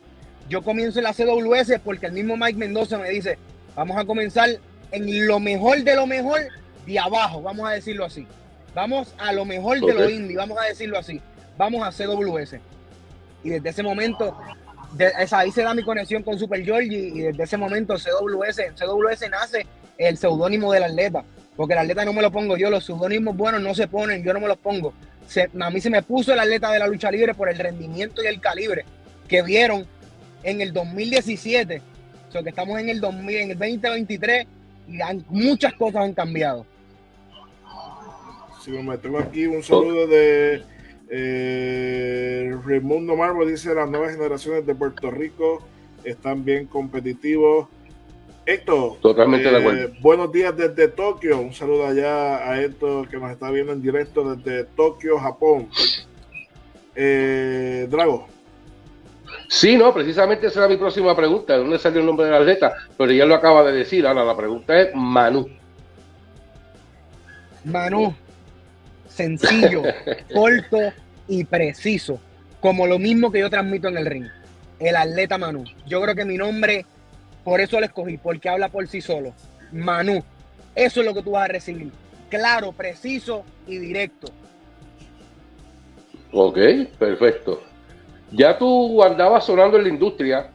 Yo 0.49 0.61
comienzo 0.61 0.99
en 0.99 1.03
la 1.03 1.13
CWS 1.13 1.79
porque 1.83 2.07
el 2.07 2.13
mismo 2.13 2.37
Mike 2.37 2.57
Mendoza 2.57 2.97
me 2.97 3.09
dice, 3.09 3.37
vamos 3.75 3.97
a 3.97 4.05
comenzar 4.05 4.49
en 4.91 5.27
lo 5.27 5.39
mejor 5.39 5.83
de 5.83 5.95
lo 5.95 6.07
mejor 6.07 6.39
de 6.85 6.99
abajo, 6.99 7.41
vamos 7.41 7.69
a 7.69 7.73
decirlo 7.73 8.05
así. 8.05 8.25
Vamos 8.73 9.13
a 9.17 9.33
lo 9.33 9.43
mejor 9.43 9.79
de 9.79 9.93
lo 9.93 10.09
indie, 10.09 10.37
vamos 10.37 10.57
a 10.59 10.65
decirlo 10.65 10.97
así. 10.97 11.21
Vamos 11.57 11.81
a 11.85 11.91
CWS. 11.91 12.59
Y 13.43 13.49
desde 13.49 13.69
ese 13.69 13.83
momento 13.83 14.37
ahí 15.31 15.51
se 15.51 15.63
da 15.63 15.73
mi 15.73 15.83
conexión 15.83 16.23
con 16.23 16.39
Super 16.39 16.63
Georgie 16.63 17.11
y 17.13 17.21
desde 17.21 17.43
ese 17.43 17.57
momento 17.57 17.95
CWS, 17.95 18.73
CWS 18.75 19.29
nace 19.29 19.67
el 19.97 20.17
seudónimo 20.17 20.71
del 20.71 20.83
atleta, 20.83 21.23
porque 21.57 21.73
el 21.73 21.79
atleta 21.79 22.05
no 22.05 22.13
me 22.13 22.21
lo 22.21 22.31
pongo 22.31 22.55
yo, 22.55 22.69
los 22.69 22.85
seudónimos 22.85 23.35
buenos 23.35 23.61
no 23.61 23.73
se 23.73 23.87
ponen, 23.87 24.23
yo 24.23 24.31
no 24.31 24.39
me 24.39 24.47
los 24.47 24.57
pongo. 24.57 24.93
a 25.59 25.69
mí 25.69 25.81
se 25.81 25.89
me 25.89 26.03
puso 26.03 26.31
el 26.31 26.39
atleta 26.39 26.71
de 26.71 26.79
la 26.79 26.87
lucha 26.87 27.11
libre 27.11 27.33
por 27.33 27.49
el 27.49 27.57
rendimiento 27.57 28.23
y 28.23 28.27
el 28.27 28.39
calibre 28.39 28.85
que 29.27 29.41
vieron 29.41 29.85
en 30.43 30.61
el 30.61 30.71
2017, 30.71 31.81
o 32.29 32.31
sea, 32.31 32.43
que 32.43 32.49
estamos 32.49 32.79
en 32.79 32.89
el, 32.89 33.01
2000, 33.01 33.35
en 33.35 33.51
el 33.51 33.57
2023 33.57 34.47
y 34.87 34.99
muchas 35.29 35.73
cosas 35.73 36.03
han 36.03 36.13
cambiado. 36.13 36.65
Sí, 38.63 38.71
me 38.71 38.97
tengo 38.99 39.17
aquí 39.17 39.47
un 39.47 39.63
saludo 39.63 40.07
de 40.07 40.61
eh, 41.09 42.55
Raimundo 42.65 43.15
Marvel 43.15 43.49
dice 43.49 43.73
las 43.73 43.89
nuevas 43.89 44.11
generaciones 44.11 44.65
de 44.65 44.75
Puerto 44.75 45.09
Rico 45.09 45.65
están 46.03 46.45
bien 46.45 46.67
competitivos. 46.67 47.67
Héctor, 48.47 48.97
totalmente 49.01 49.51
de 49.51 49.57
acuerdo. 49.57 49.87
Eh, 49.87 49.93
buenos 49.99 50.31
días 50.31 50.55
desde 50.55 50.87
Tokio. 50.87 51.37
Un 51.37 51.53
saludo 51.53 51.85
allá 51.85 52.49
a 52.49 52.61
Héctor 52.61 53.09
que 53.09 53.17
nos 53.17 53.29
está 53.29 53.51
viendo 53.51 53.73
en 53.73 53.81
directo 53.81 54.33
desde 54.33 54.63
Tokio, 54.63 55.19
Japón. 55.19 55.67
Eh, 56.95 57.87
Drago. 57.89 58.29
Sí, 59.49 59.75
no, 59.75 59.93
precisamente 59.93 60.47
esa 60.47 60.61
era 60.61 60.69
mi 60.69 60.77
próxima 60.77 61.13
pregunta. 61.13 61.53
¿De 61.53 61.59
dónde 61.59 61.77
salió 61.77 61.99
el 61.99 62.05
nombre 62.05 62.25
de 62.25 62.31
la 62.31 62.37
atleta? 62.37 62.73
Pero 62.97 63.11
ya 63.11 63.25
lo 63.25 63.35
acaba 63.35 63.69
de 63.69 63.79
decir. 63.79 64.07
Ahora 64.07 64.23
la 64.23 64.37
pregunta 64.37 64.79
es 64.79 64.95
Manu. 64.95 65.49
Manu, 67.65 68.15
sencillo, 69.09 69.83
corto 70.33 70.93
y 71.27 71.43
preciso, 71.43 72.17
como 72.61 72.87
lo 72.87 72.97
mismo 72.97 73.29
que 73.29 73.39
yo 73.39 73.49
transmito 73.49 73.89
en 73.89 73.97
el 73.97 74.05
ring. 74.05 74.27
El 74.79 74.95
atleta 74.95 75.37
Manu. 75.37 75.65
Yo 75.85 76.01
creo 76.01 76.15
que 76.15 76.23
mi 76.23 76.37
nombre, 76.37 76.85
por 77.47 77.61
eso 77.61 77.79
lo 77.79 77.85
escogí, 77.85 78.17
porque 78.17 78.49
habla 78.49 78.67
por 78.67 78.85
sí 78.89 78.99
solo. 78.99 79.31
Manu. 79.71 80.21
Eso 80.75 80.99
es 80.99 81.05
lo 81.05 81.13
que 81.13 81.21
tú 81.21 81.31
vas 81.31 81.45
a 81.45 81.53
recibir. 81.53 81.93
Claro, 82.27 82.73
preciso 82.73 83.45
y 83.65 83.77
directo. 83.77 84.27
Ok, 86.33 86.57
perfecto. 86.99 87.63
Ya 88.33 88.57
tú 88.57 89.01
andabas 89.01 89.45
sonando 89.45 89.77
en 89.77 89.83
la 89.83 89.89
industria 89.89 90.49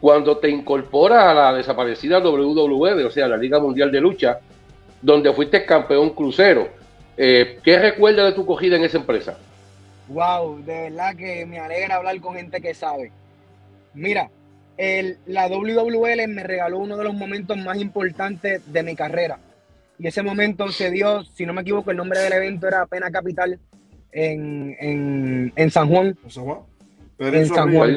cuando 0.00 0.38
te 0.38 0.48
incorporas 0.48 1.22
a 1.22 1.34
la 1.34 1.52
desaparecida 1.52 2.18
WWE, 2.18 3.04
o 3.04 3.10
sea, 3.10 3.28
la 3.28 3.36
Liga 3.36 3.60
Mundial 3.60 3.92
de 3.92 4.00
Lucha, 4.00 4.40
donde 5.02 5.34
fuiste 5.34 5.66
campeón 5.66 6.14
crucero. 6.14 6.70
Eh, 7.14 7.58
¿Qué 7.62 7.78
recuerdas 7.78 8.30
de 8.30 8.32
tu 8.32 8.46
cogida 8.46 8.76
en 8.76 8.84
esa 8.84 8.96
empresa? 8.96 9.36
Wow, 10.08 10.64
de 10.64 10.84
verdad 10.84 11.14
que 11.14 11.44
me 11.44 11.58
alegra 11.58 11.96
hablar 11.96 12.18
con 12.22 12.36
gente 12.36 12.58
que 12.62 12.72
sabe. 12.72 13.12
Mira, 13.92 14.30
el, 14.80 15.18
la 15.26 15.46
WWL 15.46 16.26
me 16.28 16.42
regaló 16.42 16.78
uno 16.78 16.96
de 16.96 17.04
los 17.04 17.12
momentos 17.12 17.58
más 17.58 17.78
importantes 17.78 18.62
de 18.72 18.82
mi 18.82 18.96
carrera. 18.96 19.38
Y 19.98 20.06
ese 20.06 20.22
momento 20.22 20.72
se 20.72 20.90
dio, 20.90 21.22
si 21.22 21.44
no 21.44 21.52
me 21.52 21.60
equivoco, 21.60 21.90
el 21.90 21.98
nombre 21.98 22.18
del 22.20 22.32
evento 22.32 22.66
era 22.66 22.86
Pena 22.86 23.10
Capital 23.10 23.60
en, 24.10 25.52
San 25.70 25.86
Juan. 25.86 26.16
¿En 26.24 26.30
San 26.30 26.44
Juan? 26.44 26.60
En 27.18 27.46
San 27.46 27.74
Juan. 27.74 27.96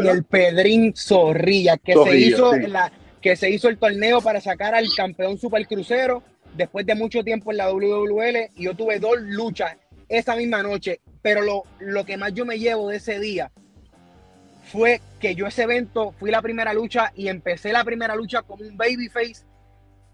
en 0.00 0.06
el 0.08 0.24
Pedrín 0.24 0.92
Zorrilla, 0.96 1.76
que 1.76 1.94
se 1.94 2.18
hizo 2.18 2.52
la, 2.56 2.90
que 3.22 3.36
se 3.36 3.48
hizo 3.50 3.68
el 3.68 3.78
torneo 3.78 4.20
para 4.20 4.40
sacar 4.40 4.74
al 4.74 4.88
campeón 4.96 5.38
supercrucero 5.38 6.24
después 6.56 6.84
de 6.84 6.96
mucho 6.96 7.22
tiempo 7.22 7.52
en 7.52 7.58
la 7.58 7.70
WWL 7.70 8.50
y 8.56 8.64
yo 8.64 8.74
tuve 8.74 8.98
dos 8.98 9.20
luchas 9.20 9.76
esa 10.08 10.34
misma 10.34 10.64
noche, 10.64 10.98
pero 11.22 11.42
lo, 11.42 11.62
lo 11.78 12.04
que 12.04 12.16
más 12.16 12.34
yo 12.34 12.44
me 12.44 12.58
llevo 12.58 12.88
de 12.88 12.96
ese 12.96 13.20
día 13.20 13.52
fue 14.68 15.00
que 15.18 15.34
yo 15.34 15.46
ese 15.46 15.62
evento 15.62 16.12
fui 16.12 16.30
la 16.30 16.42
primera 16.42 16.72
lucha 16.72 17.12
y 17.16 17.28
empecé 17.28 17.72
la 17.72 17.84
primera 17.84 18.14
lucha 18.14 18.42
como 18.42 18.64
un 18.64 18.76
babyface, 18.76 19.44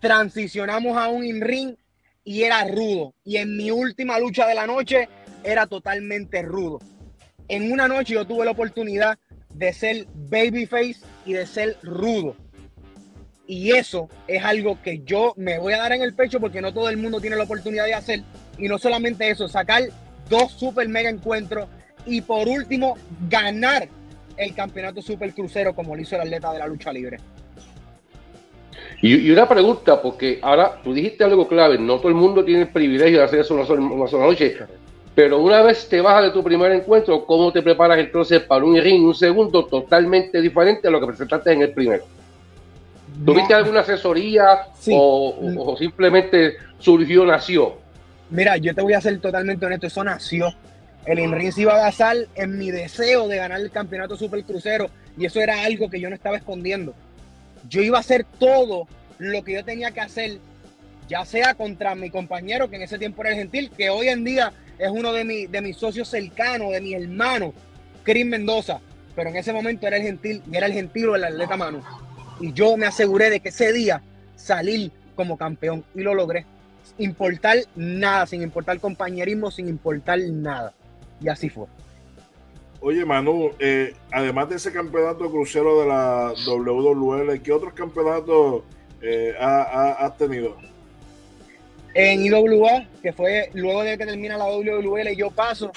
transicionamos 0.01 0.97
a 0.97 1.09
un 1.09 1.25
in-ring 1.25 1.77
y 2.25 2.43
era 2.43 2.65
rudo. 2.65 3.15
Y 3.25 3.37
en 3.37 3.57
mi 3.57 3.71
última 3.71 4.19
lucha 4.19 4.47
de 4.47 4.55
la 4.55 4.67
noche 4.67 5.09
era 5.43 5.67
totalmente 5.67 6.43
rudo. 6.43 6.79
En 7.49 7.71
una 7.71 7.89
noche 7.89 8.15
yo 8.15 8.27
tuve 8.27 8.45
la 8.45 8.53
oportunidad 8.53 9.19
de 9.53 9.73
ser 9.73 10.07
babyface 10.15 10.97
y 11.27 11.35
de 11.35 11.47
ser 11.47 11.77
rudo. 11.83 12.37
Y 13.47 13.73
eso 13.73 14.09
es 14.27 14.43
algo 14.43 14.81
que 14.83 15.03
yo 15.05 15.35
me 15.37 15.59
voy 15.59 15.75
a 15.75 15.79
dar 15.79 15.93
en 15.93 16.03
el 16.03 16.15
pecho 16.15 16.41
porque 16.41 16.63
no 16.63 16.73
todo 16.73 16.89
el 16.89 16.97
mundo 16.97 17.21
tiene 17.21 17.37
la 17.37 17.45
oportunidad 17.45 17.85
de 17.85 17.95
hacer. 17.95 18.23
Y 18.57 18.69
no 18.69 18.79
solamente 18.79 19.29
eso, 19.29 19.49
sacar 19.49 19.83
dos 20.31 20.53
super 20.53 20.89
mega 20.89 21.11
encuentros 21.11 21.69
y 22.07 22.23
por 22.23 22.49
último 22.49 22.97
ganar 23.29 23.89
el 24.37 24.55
campeonato 24.55 25.03
super 25.03 25.33
crucero 25.33 25.75
como 25.75 25.95
lo 25.95 26.03
hizo 26.03 26.17
el 26.17 26.23
atleta 26.23 26.53
de 26.53 26.59
la 26.59 26.67
lucha 26.67 26.93
libre. 26.93 27.19
Y, 29.01 29.31
una 29.31 29.49
pregunta, 29.49 30.01
porque 30.01 30.39
ahora 30.43 30.81
tú 30.83 30.95
dijiste 30.95 31.25
algo 31.25 31.47
clave, 31.47 31.79
no 31.79 31.99
todo 31.99 32.09
el 32.09 32.15
mundo 32.15 32.45
tiene 32.45 32.63
el 32.63 32.69
privilegio 32.69 33.19
de 33.19 33.25
hacer 33.25 33.41
eso 33.41 33.55
una 33.55 33.67
sola, 33.67 34.09
sola 34.09 34.27
noche, 34.27 34.57
pero 35.15 35.41
una 35.41 35.63
vez 35.63 35.89
te 35.89 36.01
bajas 36.01 36.25
de 36.25 36.31
tu 36.31 36.43
primer 36.43 36.73
encuentro, 36.73 37.25
¿cómo 37.25 37.53
te 37.53 37.63
preparas 37.63 37.99
entonces 37.99 38.41
para 38.43 38.65
un 38.65 38.77
ring, 38.77 39.05
un 39.05 39.15
segundo 39.15 39.67
totalmente 39.67 40.41
diferente 40.41 40.89
a 40.89 40.91
lo 40.91 41.01
que 41.01 41.07
presentaste 41.07 41.53
en 41.53 41.63
el 41.63 41.73
primero? 41.73 42.05
¿Tuviste 43.25 43.55
alguna 43.55 43.81
asesoría 43.81 44.69
o, 44.91 45.77
simplemente 45.79 46.55
surgió, 46.79 47.25
nació? 47.25 47.77
Mira, 48.31 48.57
yo 48.57 48.75
te 48.75 48.83
voy 48.83 48.95
a 48.95 49.01
ser 49.01 49.21
totalmente 49.21 49.65
honesto, 49.65 49.87
eso 49.87 50.03
nació. 50.03 50.53
El 51.07 51.19
INRI 51.19 51.53
se 51.53 51.63
iba 51.63 51.75
a 51.75 51.85
basar 51.85 52.17
en 52.35 52.57
mi 52.57 52.71
deseo 52.71 53.29
de 53.29 53.37
ganar 53.37 53.61
el 53.61 53.71
campeonato 53.71 54.17
Super 54.17 54.43
Crucero 54.43 54.89
y 55.19 55.27
eso 55.27 55.41
era 55.41 55.63
algo 55.65 55.91
que 55.91 56.01
yo 56.01 56.09
no 56.09 56.15
estaba 56.15 56.39
escondiendo. 56.39 56.95
Yo 57.69 57.83
iba 57.83 57.99
a 57.99 58.01
hacer 58.01 58.25
todo 58.39 58.89
lo 59.19 59.45
que 59.45 59.53
yo 59.53 59.65
tenía 59.65 59.91
que 59.91 60.01
hacer, 60.01 60.39
ya 61.09 61.25
sea 61.27 61.55
contra 61.55 61.95
mi 61.95 62.11
compañero, 62.11 62.71
que 62.71 62.77
en 62.77 62.83
ese 62.83 62.99
tiempo 62.99 63.23
era 63.23 63.31
el 63.33 63.37
Gentil, 63.37 63.71
que 63.71 63.91
hoy 63.91 64.09
en 64.09 64.25
día 64.25 64.53
es 64.79 64.89
uno 64.91 65.13
de, 65.13 65.49
de 65.49 65.61
mis 65.61 65.77
socios 65.77 66.09
cercanos, 66.09 66.73
de 66.73 66.81
mi 66.81 66.95
hermano, 66.95 67.53
Chris 68.03 68.25
Mendoza, 68.25 68.81
pero 69.15 69.29
en 69.29 69.37
ese 69.37 69.53
momento 69.53 69.87
era 69.87 69.99
el 69.99 70.03
Gentil 70.03 70.43
y 70.51 70.57
era 70.57 70.67
el 70.67 70.73
Gentil 70.73 71.11
o 71.11 71.17
el 71.17 71.25
atleta 71.25 71.57
Manu. 71.57 71.83
Y 72.41 72.53
yo 72.55 72.77
me 72.77 72.87
aseguré 72.87 73.29
de 73.29 73.41
que 73.41 73.51
ese 73.51 73.73
día 73.73 74.03
salir 74.37 74.91
como 75.15 75.37
campeón 75.37 75.85
y 75.95 76.01
lo 76.01 76.15
logré. 76.15 76.47
Importar 76.99 77.59
nada, 77.77 78.27
sin 78.27 78.43
importar 78.43 78.81
compañerismo, 78.81 79.51
sin 79.51 79.69
importar 79.69 80.19
nada. 80.19 80.73
Y 81.25 81.29
así 81.29 81.49
fue. 81.49 81.65
Oye, 82.81 83.03
Manu, 83.07 83.51
eh, 83.59 83.95
además 84.13 84.51
de 84.51 84.57
ese 84.57 84.71
campeonato 84.71 85.31
crucero 85.31 85.81
de 85.81 85.89
la 85.89 86.35
WWL, 86.47 87.41
¿qué 87.41 87.51
otros 87.51 87.73
campeonatos 87.73 88.63
eh, 89.01 89.35
has 89.41 90.17
tenido? 90.19 90.59
En 91.95 92.27
IWA, 92.27 92.87
que 93.03 93.15
fue 93.15 93.49
luego 93.55 93.85
de 93.85 93.97
que 93.97 94.05
termina 94.05 94.37
la 94.37 94.45
WWL, 94.45 95.17
yo 95.17 95.31
paso 95.31 95.73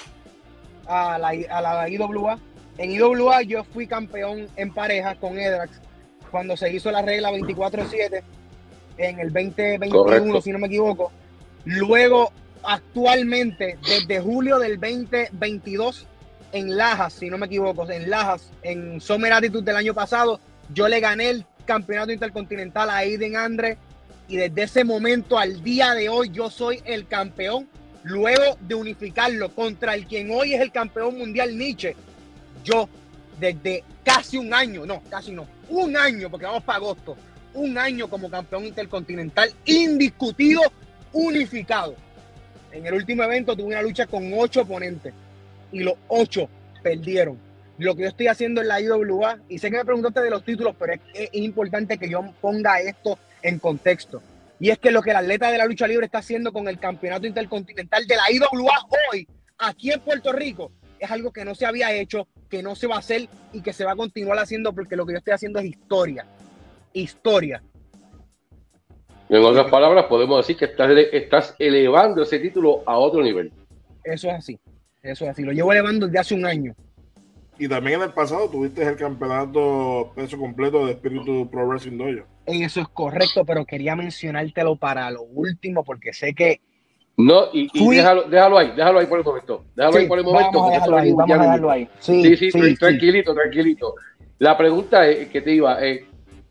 a 0.86 1.18
la, 1.18 1.28
a 1.28 1.62
la 1.62 1.88
IWA. 1.88 2.38
En 2.76 2.90
IWA 2.90 3.42
yo 3.42 3.64
fui 3.64 3.86
campeón 3.86 4.46
en 4.56 4.74
pareja 4.74 5.14
con 5.14 5.38
Edrax 5.38 5.80
cuando 6.30 6.58
se 6.58 6.70
hizo 6.70 6.90
la 6.90 7.00
regla 7.00 7.30
24-7 7.30 8.22
en 8.98 9.18
el 9.18 9.32
2021, 9.32 10.42
si 10.42 10.52
no 10.52 10.58
me 10.58 10.66
equivoco. 10.66 11.10
Luego, 11.64 12.32
actualmente, 12.68 13.78
desde 13.82 14.20
julio 14.20 14.58
del 14.58 14.78
2022, 14.78 16.06
en 16.52 16.76
Lajas, 16.76 17.14
si 17.14 17.30
no 17.30 17.38
me 17.38 17.46
equivoco, 17.46 17.90
en 17.90 18.10
Lajas, 18.10 18.50
en 18.62 19.00
Summer 19.00 19.32
Attitude 19.32 19.64
del 19.64 19.76
año 19.76 19.94
pasado, 19.94 20.38
yo 20.74 20.86
le 20.86 21.00
gané 21.00 21.30
el 21.30 21.46
campeonato 21.64 22.12
intercontinental 22.12 22.90
a 22.90 22.98
Aiden 22.98 23.36
Andre 23.36 23.78
y 24.28 24.36
desde 24.36 24.64
ese 24.64 24.84
momento 24.84 25.38
al 25.38 25.62
día 25.62 25.94
de 25.94 26.10
hoy 26.10 26.28
yo 26.28 26.50
soy 26.50 26.82
el 26.84 27.06
campeón. 27.06 27.66
Luego 28.02 28.58
de 28.60 28.74
unificarlo 28.74 29.48
contra 29.54 29.94
el 29.94 30.06
quien 30.06 30.30
hoy 30.30 30.52
es 30.52 30.60
el 30.60 30.70
campeón 30.70 31.16
mundial 31.16 31.56
Nietzsche, 31.56 31.96
yo 32.64 32.88
desde 33.40 33.82
casi 34.04 34.36
un 34.36 34.52
año, 34.52 34.84
no, 34.84 35.02
casi 35.10 35.32
no, 35.32 35.46
un 35.70 35.96
año, 35.96 36.30
porque 36.30 36.44
vamos 36.44 36.64
para 36.64 36.76
agosto, 36.76 37.16
un 37.54 37.78
año 37.78 38.08
como 38.08 38.30
campeón 38.30 38.66
intercontinental 38.66 39.52
indiscutido, 39.64 40.60
unificado. 41.12 41.96
En 42.72 42.86
el 42.86 42.94
último 42.94 43.22
evento 43.22 43.56
tuve 43.56 43.68
una 43.68 43.82
lucha 43.82 44.06
con 44.06 44.30
ocho 44.34 44.62
oponentes 44.62 45.12
y 45.72 45.80
los 45.80 45.94
ocho 46.08 46.48
perdieron. 46.82 47.38
Lo 47.78 47.94
que 47.94 48.02
yo 48.02 48.08
estoy 48.08 48.26
haciendo 48.26 48.60
en 48.60 48.68
la 48.68 48.80
IWA, 48.80 49.38
y 49.48 49.58
sé 49.58 49.70
que 49.70 49.76
me 49.76 49.84
preguntaste 49.84 50.20
de 50.20 50.30
los 50.30 50.44
títulos, 50.44 50.74
pero 50.78 50.94
es, 51.14 51.28
importante 51.32 51.96
que 51.96 52.08
yo 52.08 52.24
ponga 52.40 52.80
esto 52.80 53.18
en 53.42 53.58
contexto. 53.58 54.20
Y 54.58 54.70
es 54.70 54.78
que 54.78 54.90
lo 54.90 55.00
que 55.00 55.10
el 55.10 55.16
atleta 55.16 55.50
de 55.50 55.58
la 55.58 55.66
lucha 55.66 55.86
libre 55.86 56.06
está 56.06 56.18
haciendo 56.18 56.52
con 56.52 56.66
el 56.66 56.80
campeonato 56.80 57.26
intercontinental 57.26 58.06
de 58.06 58.16
la 58.16 58.32
IWA 58.32 58.88
hoy, 59.12 59.28
aquí 59.58 59.92
en 59.92 60.00
Puerto 60.00 60.32
Rico, 60.32 60.72
es 60.98 61.10
algo 61.10 61.32
que 61.32 61.44
no 61.44 61.54
se 61.54 61.66
había 61.66 61.92
hecho, 61.92 62.26
que 62.50 62.62
no 62.62 62.74
se 62.74 62.88
va 62.88 62.96
a 62.96 62.98
hacer 62.98 63.28
y 63.52 63.60
que 63.60 63.72
se 63.72 63.84
va 63.84 63.92
a 63.92 63.96
continuar 63.96 64.38
haciendo 64.40 64.72
porque 64.72 64.96
lo 64.96 65.06
que 65.06 65.12
yo 65.12 65.18
estoy 65.18 65.34
haciendo 65.34 65.60
es 65.60 65.66
historia. 65.66 66.26
Historia. 66.92 67.62
En 69.28 69.44
otras 69.44 69.70
palabras, 69.70 70.06
podemos 70.06 70.38
decir 70.38 70.56
que 70.56 70.64
estás, 70.64 70.90
estás 71.12 71.54
elevando 71.58 72.22
ese 72.22 72.38
título 72.38 72.82
a 72.86 72.96
otro 72.96 73.22
nivel. 73.22 73.52
Eso 74.04 74.28
es 74.28 74.34
así. 74.34 74.58
Eso 75.02 75.24
es 75.24 75.30
así. 75.30 75.42
Lo 75.42 75.52
llevo 75.52 75.72
elevando 75.72 76.06
desde 76.06 76.18
hace 76.18 76.34
un 76.34 76.46
año. 76.46 76.74
Y 77.58 77.68
también 77.68 78.00
en 78.00 78.08
el 78.08 78.14
pasado 78.14 78.48
tuviste 78.48 78.82
el 78.82 78.96
campeonato 78.96 80.12
peso 80.14 80.38
completo 80.38 80.86
de 80.86 80.92
Espíritu 80.92 81.48
Pro 81.50 81.66
Wrestling 81.66 81.98
Dojo. 81.98 82.26
Eso 82.46 82.80
es 82.80 82.88
correcto, 82.88 83.44
pero 83.44 83.64
quería 83.64 83.96
mencionártelo 83.96 84.76
para 84.76 85.10
lo 85.10 85.22
último 85.22 85.84
porque 85.84 86.12
sé 86.12 86.34
que. 86.34 86.60
No, 87.16 87.46
y, 87.52 87.68
déjalo, 87.90 88.22
déjalo, 88.28 88.58
ahí, 88.58 88.72
déjalo 88.76 89.00
ahí 89.00 89.06
por 89.06 89.18
el 89.18 89.24
momento. 89.24 89.64
Déjalo 89.74 89.98
ahí 89.98 90.06
por 90.06 90.18
el 90.20 90.24
momento. 90.24 90.52
Vamos 90.52 90.70
a 90.70 90.74
dejarlo 90.74 90.96
ahí, 90.96 91.12
vamos 91.12 91.30
a 91.30 91.42
dejarlo 91.42 91.70
ahí. 91.70 91.88
Sí, 91.98 92.36
sí, 92.36 92.50
sí, 92.52 92.76
tranquilito, 92.76 93.34
tranquilito. 93.34 93.94
La 94.38 94.56
pregunta 94.56 95.06
es, 95.08 95.28
que 95.28 95.40
te 95.40 95.52
iba, 95.52 95.84
eh, 95.84 96.06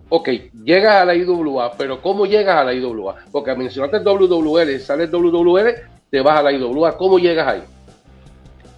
ok, 0.10 0.30
llegas 0.64 0.96
a 0.96 1.06
la 1.06 1.16
IWA, 1.16 1.74
pero 1.78 2.02
¿cómo 2.02 2.26
llegas 2.26 2.58
a 2.58 2.64
la 2.64 2.74
IWA? 2.74 3.16
Porque 3.32 3.56
mencionaste 3.56 3.98
el 3.98 4.04
WWL, 4.04 4.80
sales 4.80 5.12
WWL, 5.12 5.68
te 6.10 6.22
vas 6.22 6.40
a 6.40 6.44
la 6.44 6.52
IWA, 6.52 6.98
¿cómo 6.98 7.20
llegas 7.20 7.48
ahí? 7.48 7.64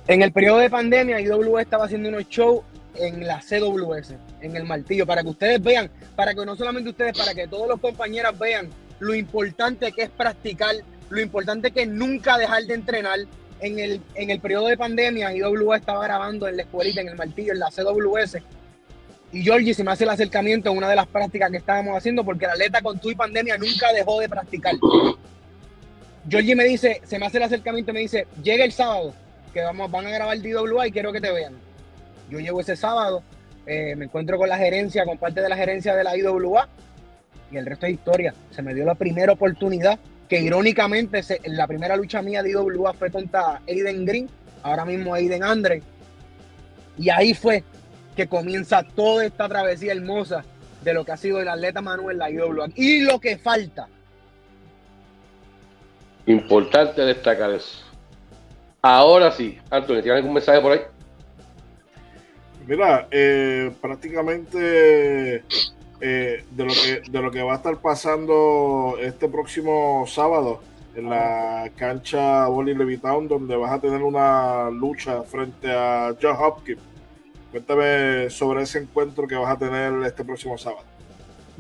En 0.08 0.24
el 0.24 0.32
periodo 0.32 0.58
de 0.58 0.70
pandemia, 0.72 1.22
IW 1.22 1.60
estaba 1.60 1.86
haciendo 1.86 2.10
unos 2.10 2.28
shows 2.30 2.62
en 2.96 3.28
la 3.28 3.40
CWS, 3.40 4.16
en 4.42 4.56
el 4.56 4.64
martillo, 4.64 5.06
para 5.06 5.22
que 5.22 5.30
ustedes 5.30 5.62
vean, 5.62 5.90
para 6.16 6.34
que 6.34 6.44
no 6.46 6.56
solamente 6.56 6.90
ustedes, 6.90 7.16
para 7.16 7.36
que 7.36 7.48
todos 7.48 7.68
los 7.68 7.80
compañeros 7.80 8.38
vean 8.40 8.70
lo 8.98 9.14
importante 9.14 9.92
que 9.92 10.04
es 10.04 10.10
practicar, 10.10 10.76
lo 11.10 11.22
importante 11.22 11.70
que 11.70 11.84
es 11.84 11.88
nunca 11.88 12.38
dejar 12.38 12.64
de 12.64 12.74
entrenar. 12.74 13.20
En 13.62 13.78
el, 13.78 14.02
en 14.16 14.30
el 14.30 14.40
periodo 14.40 14.68
de 14.68 14.78
pandemia, 14.78 15.36
IW 15.36 15.74
estaba 15.74 16.06
grabando 16.06 16.48
en 16.48 16.56
la 16.56 16.64
escuelita, 16.64 17.02
en 17.02 17.10
el 17.10 17.16
martillo, 17.16 17.52
en 17.52 17.60
la 17.60 17.70
CWS. 17.70 18.38
Y 19.32 19.44
Georgie 19.44 19.74
se 19.74 19.84
me 19.84 19.92
hace 19.92 20.06
el 20.06 20.10
acercamiento 20.10 20.72
en 20.72 20.78
una 20.78 20.90
de 20.90 20.96
las 20.96 21.08
prácticas 21.08 21.52
que 21.52 21.58
estábamos 21.58 21.96
haciendo, 21.96 22.24
porque 22.24 22.48
la 22.48 22.54
atleta 22.54 22.82
con 22.82 23.00
tu 23.00 23.12
y 23.12 23.16
pandemia 23.16 23.58
nunca 23.58 23.94
dejó 23.94 24.20
de 24.20 24.28
practicar. 24.28 24.76
Georgie 26.28 26.56
me 26.56 26.64
dice, 26.64 27.02
se 27.06 27.20
me 27.20 27.26
hace 27.28 27.38
el 27.38 27.44
acercamiento 27.44 27.92
y 27.92 27.94
me 27.94 28.00
dice, 28.02 28.28
llega 28.42 28.66
el 28.66 28.72
sábado, 28.72 29.14
que 29.54 29.62
vamos, 29.62 29.90
van 29.92 30.08
a 30.08 30.12
grabar 30.12 30.40
DWA 30.42 30.88
y 30.88 30.92
quiero 30.92 31.12
que 31.12 31.22
te 31.22 31.32
vean. 31.32 31.54
Yo 32.30 32.40
llego 32.40 32.62
ese 32.62 32.76
sábado, 32.76 33.24
eh, 33.66 33.96
me 33.96 34.06
encuentro 34.06 34.38
con 34.38 34.50
la 34.50 34.58
gerencia, 34.58 35.06
con 35.06 35.18
parte 35.18 35.42
de 35.42 35.50
la 35.50 35.56
gerencia 35.56 35.96
de 35.96 36.04
la 36.04 36.18
IWA 36.18 36.68
y 37.52 37.58
el 37.58 37.66
resto 37.66 37.86
es 37.86 37.94
historia. 37.94 38.34
Se 38.52 38.62
me 38.62 38.74
dio 38.74 38.86
la 38.86 38.96
primera 38.96 39.34
oportunidad, 39.34 40.00
que 40.28 40.40
irónicamente 40.40 41.22
la 41.46 41.68
primera 41.68 41.96
lucha 41.96 42.22
mía 42.22 42.44
de 42.44 42.52
IWA 42.52 42.94
fue 42.94 43.12
contra 43.12 43.62
Aiden 43.68 44.06
Green, 44.06 44.30
ahora 44.64 44.86
mismo 44.86 45.14
Aiden 45.14 45.44
Andre. 45.44 45.82
Y 46.98 47.10
ahí 47.10 47.34
fue 47.34 47.64
que 48.20 48.28
comienza 48.28 48.84
toda 48.84 49.24
esta 49.24 49.48
travesía 49.48 49.94
hermosa 49.94 50.44
de 50.84 50.94
lo 50.94 51.06
que 51.06 51.14
ha 51.14 51.16
sido 51.16 51.40
el 51.40 51.48
atleta 51.48 51.82
Manuel 51.82 52.18
la 52.18 52.30
IWA. 52.30 52.68
Y 52.76 53.00
lo 53.04 53.18
que 53.18 53.38
falta. 53.38 53.88
Importante 56.26 57.00
destacar 57.00 57.52
eso. 57.52 57.86
Ahora 58.82 59.32
sí, 59.32 59.58
Antonio, 59.70 60.04
¿tienes 60.04 60.18
algún 60.18 60.34
mensaje 60.34 60.60
por 60.60 60.74
ahí? 60.74 60.82
Mira, 62.68 63.08
eh, 63.10 63.72
prácticamente 63.80 65.46
eh, 66.02 66.44
de, 66.52 66.66
lo 66.66 66.74
que, 66.74 67.10
de 67.10 67.22
lo 67.22 67.32
que 67.32 67.42
va 67.42 67.54
a 67.54 67.56
estar 67.56 67.78
pasando 67.78 68.98
este 69.00 69.30
próximo 69.30 70.04
sábado 70.08 70.60
en 70.94 71.10
la 71.10 71.72
cancha 71.78 72.48
Bolly 72.48 72.76
Levitown, 72.76 73.30
donde 73.30 73.56
vas 73.56 73.72
a 73.72 73.80
tener 73.80 74.04
una 74.04 74.70
lucha 74.72 75.24
frente 75.24 75.72
a 75.72 76.14
John 76.22 76.36
Hopkins. 76.38 76.90
Cuéntame 77.52 78.30
sobre 78.30 78.64
ese 78.64 78.80
encuentro 78.80 79.28
que 79.28 79.36
vas 79.36 79.52
a 79.52 79.58
tener 79.58 79.92
este 80.06 80.24
próximo 80.24 80.58
sábado. 80.58 80.84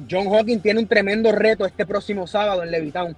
John 0.10 0.28
Hawkins 0.28 0.62
tiene 0.62 0.80
un 0.80 0.88
tremendo 0.88 1.32
reto 1.32 1.66
este 1.66 1.86
próximo 1.86 2.28
sábado 2.28 2.64
en 2.64 2.72
Levitown. 2.72 3.16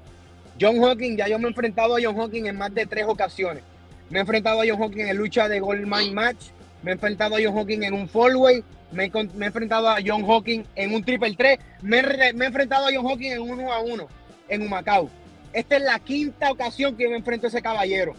John 0.60 0.84
Hawkins, 0.84 1.18
ya 1.18 1.28
yo 1.28 1.38
me 1.38 1.46
he 1.46 1.50
enfrentado 1.50 1.96
a 1.96 2.00
John 2.02 2.20
Hawkins 2.20 2.48
en 2.48 2.58
más 2.58 2.74
de 2.74 2.86
tres 2.86 3.06
ocasiones. 3.08 3.64
Me 4.10 4.20
he 4.20 4.22
enfrentado 4.22 4.62
a 4.62 4.66
John 4.68 4.82
Hawkins 4.82 5.10
en 5.10 5.18
lucha 5.18 5.48
de 5.48 5.60
Gold 5.60 5.86
Mine 5.86 6.12
Match. 6.12 6.48
Me 6.82 6.92
he 6.92 6.94
enfrentado 6.94 7.36
a 7.36 7.40
John 7.44 7.58
Hawkins 7.58 7.86
en 7.86 7.94
un 7.94 8.08
Fallway. 8.08 8.64
Me, 8.92 9.06
he 9.06 9.46
enfrentado 9.46 9.90
a 9.90 9.98
John 10.06 10.24
Hawkins 10.24 10.68
en 10.76 10.94
un 10.94 11.04
Triple 11.04 11.36
3. 11.36 11.60
Me, 11.82 12.00
he 12.00 12.30
enfrentado 12.30 12.88
a 12.88 12.90
John 12.94 13.06
Hawkins 13.06 13.36
en 13.36 13.42
uno 13.42 13.72
a 13.72 13.80
uno 13.80 14.08
en 14.48 14.62
Humacao. 14.64 15.10
Esta 15.54 15.78
es 15.78 15.84
la 15.84 16.00
quinta 16.00 16.52
ocasión 16.52 16.96
que 16.96 17.08
me 17.08 17.18
enfrento 17.18 17.48
a 17.48 17.50
ese 17.50 17.62
caballero. 17.62 18.14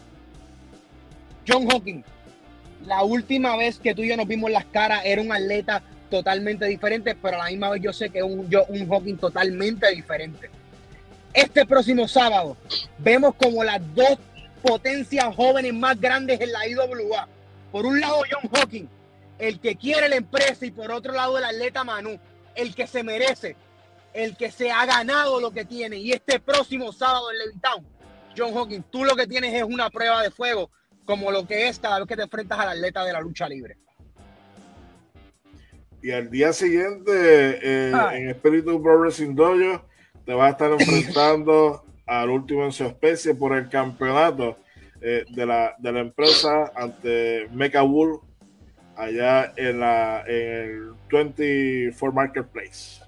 John 1.47 1.67
Hawkins, 1.69 2.05
la 2.85 3.03
última 3.03 3.55
vez 3.55 3.79
que 3.79 3.95
tú 3.95 4.01
y 4.03 4.09
yo 4.09 4.17
nos 4.17 4.27
vimos 4.27 4.51
las 4.51 4.65
caras 4.65 5.01
era 5.05 5.21
un 5.21 5.31
atleta 5.31 5.81
totalmente 6.09 6.65
diferente, 6.65 7.15
pero 7.15 7.35
a 7.35 7.45
la 7.45 7.49
misma 7.49 7.71
vez 7.71 7.81
yo 7.81 7.93
sé 7.93 8.09
que 8.09 8.19
es 8.19 8.23
un, 8.23 8.47
Hawkins 8.91 9.19
totalmente 9.19 9.89
diferente. 9.91 10.49
Este 11.33 11.65
próximo 11.65 12.07
sábado 12.07 12.55
vemos 12.99 13.33
como 13.35 13.63
las 13.63 13.81
dos 13.95 14.19
potencias 14.61 15.35
jóvenes 15.35 15.73
más 15.73 15.99
grandes 15.99 16.39
en 16.39 16.51
la 16.51 16.67
IWA. 16.67 17.27
Por 17.71 17.85
un 17.85 17.99
lado, 17.99 18.21
John 18.29 18.49
Hawking, 18.53 18.87
el 19.39 19.59
que 19.59 19.75
quiere 19.75 20.07
la 20.07 20.17
empresa, 20.17 20.65
y 20.65 20.71
por 20.71 20.91
otro 20.91 21.13
lado, 21.13 21.37
el 21.39 21.43
atleta 21.43 21.83
Manu, 21.83 22.19
el 22.53 22.75
que 22.75 22.85
se 22.85 23.01
merece, 23.01 23.55
el 24.13 24.37
que 24.37 24.51
se 24.51 24.71
ha 24.71 24.85
ganado 24.85 25.41
lo 25.41 25.49
que 25.49 25.65
tiene. 25.65 25.97
Y 25.97 26.11
este 26.11 26.39
próximo 26.39 26.93
sábado 26.93 27.31
en 27.31 27.39
Levittown, 27.39 27.85
John 28.37 28.53
Hawking, 28.53 28.83
tú 28.91 29.03
lo 29.03 29.15
que 29.15 29.25
tienes 29.25 29.53
es 29.55 29.63
una 29.63 29.89
prueba 29.89 30.21
de 30.21 30.29
fuego, 30.29 30.69
como 31.05 31.31
lo 31.31 31.45
que 31.45 31.67
es 31.67 31.79
cada 31.79 31.99
vez 31.99 32.07
que 32.07 32.15
te 32.15 32.23
enfrentas 32.23 32.59
al 32.59 32.69
atleta 32.69 33.03
de 33.03 33.13
la 33.13 33.21
lucha 33.21 33.47
libre. 33.47 33.77
Y 36.01 36.11
al 36.11 36.29
día 36.29 36.51
siguiente, 36.51 37.11
eh, 37.11 37.93
en 38.13 38.29
Espíritu 38.29 38.81
Pro 38.81 38.99
Wrestling 38.99 39.35
te 40.25 40.33
vas 40.33 40.47
a 40.47 40.51
estar 40.51 40.71
enfrentando 40.79 41.83
al 42.05 42.29
último 42.29 42.65
en 42.65 42.71
su 42.71 42.83
especie 42.85 43.33
por 43.33 43.55
el 43.55 43.69
campeonato. 43.69 44.57
eh, 45.03 45.25
de, 45.29 45.45
la, 45.45 45.75
de 45.77 45.91
la 45.91 45.99
empresa 45.99 46.71
ante 46.75 47.47
Mecha 47.51 47.81
Wolf 47.81 48.21
allá 48.95 49.51
en, 49.57 49.79
la, 49.79 50.23
en 50.25 50.35
el 50.35 50.93
24 51.11 52.13
Marketplace. 52.13 53.01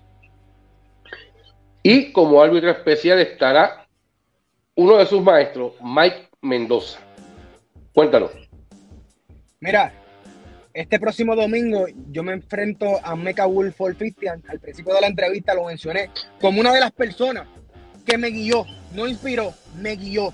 Y 1.81 2.11
como 2.11 2.41
árbitro 2.41 2.69
especial 2.71 3.19
estará 3.19 3.87
uno 4.75 4.97
de 4.97 5.05
sus 5.05 5.21
maestros, 5.21 5.73
Mike 5.81 6.29
Mendoza. 6.41 6.99
Cuéntanos. 7.95 8.31
Mira, 9.61 9.93
este 10.73 10.99
próximo 10.99 11.33
domingo 11.33 11.85
yo 12.11 12.23
me 12.23 12.33
enfrento 12.33 12.99
a 13.01 13.15
Mecha 13.15 13.45
Wolf 13.45 13.77
450. 13.77 14.51
Al 14.51 14.59
principio 14.59 14.93
de 14.93 14.99
la 14.99 15.07
entrevista 15.07 15.53
lo 15.53 15.63
mencioné 15.63 16.09
como 16.41 16.59
una 16.59 16.73
de 16.73 16.81
las 16.81 16.91
personas 16.91 17.47
que 18.05 18.17
me 18.17 18.31
guió, 18.31 18.65
no 18.93 19.07
inspiró, 19.07 19.53
me 19.79 19.95
guió 19.95 20.33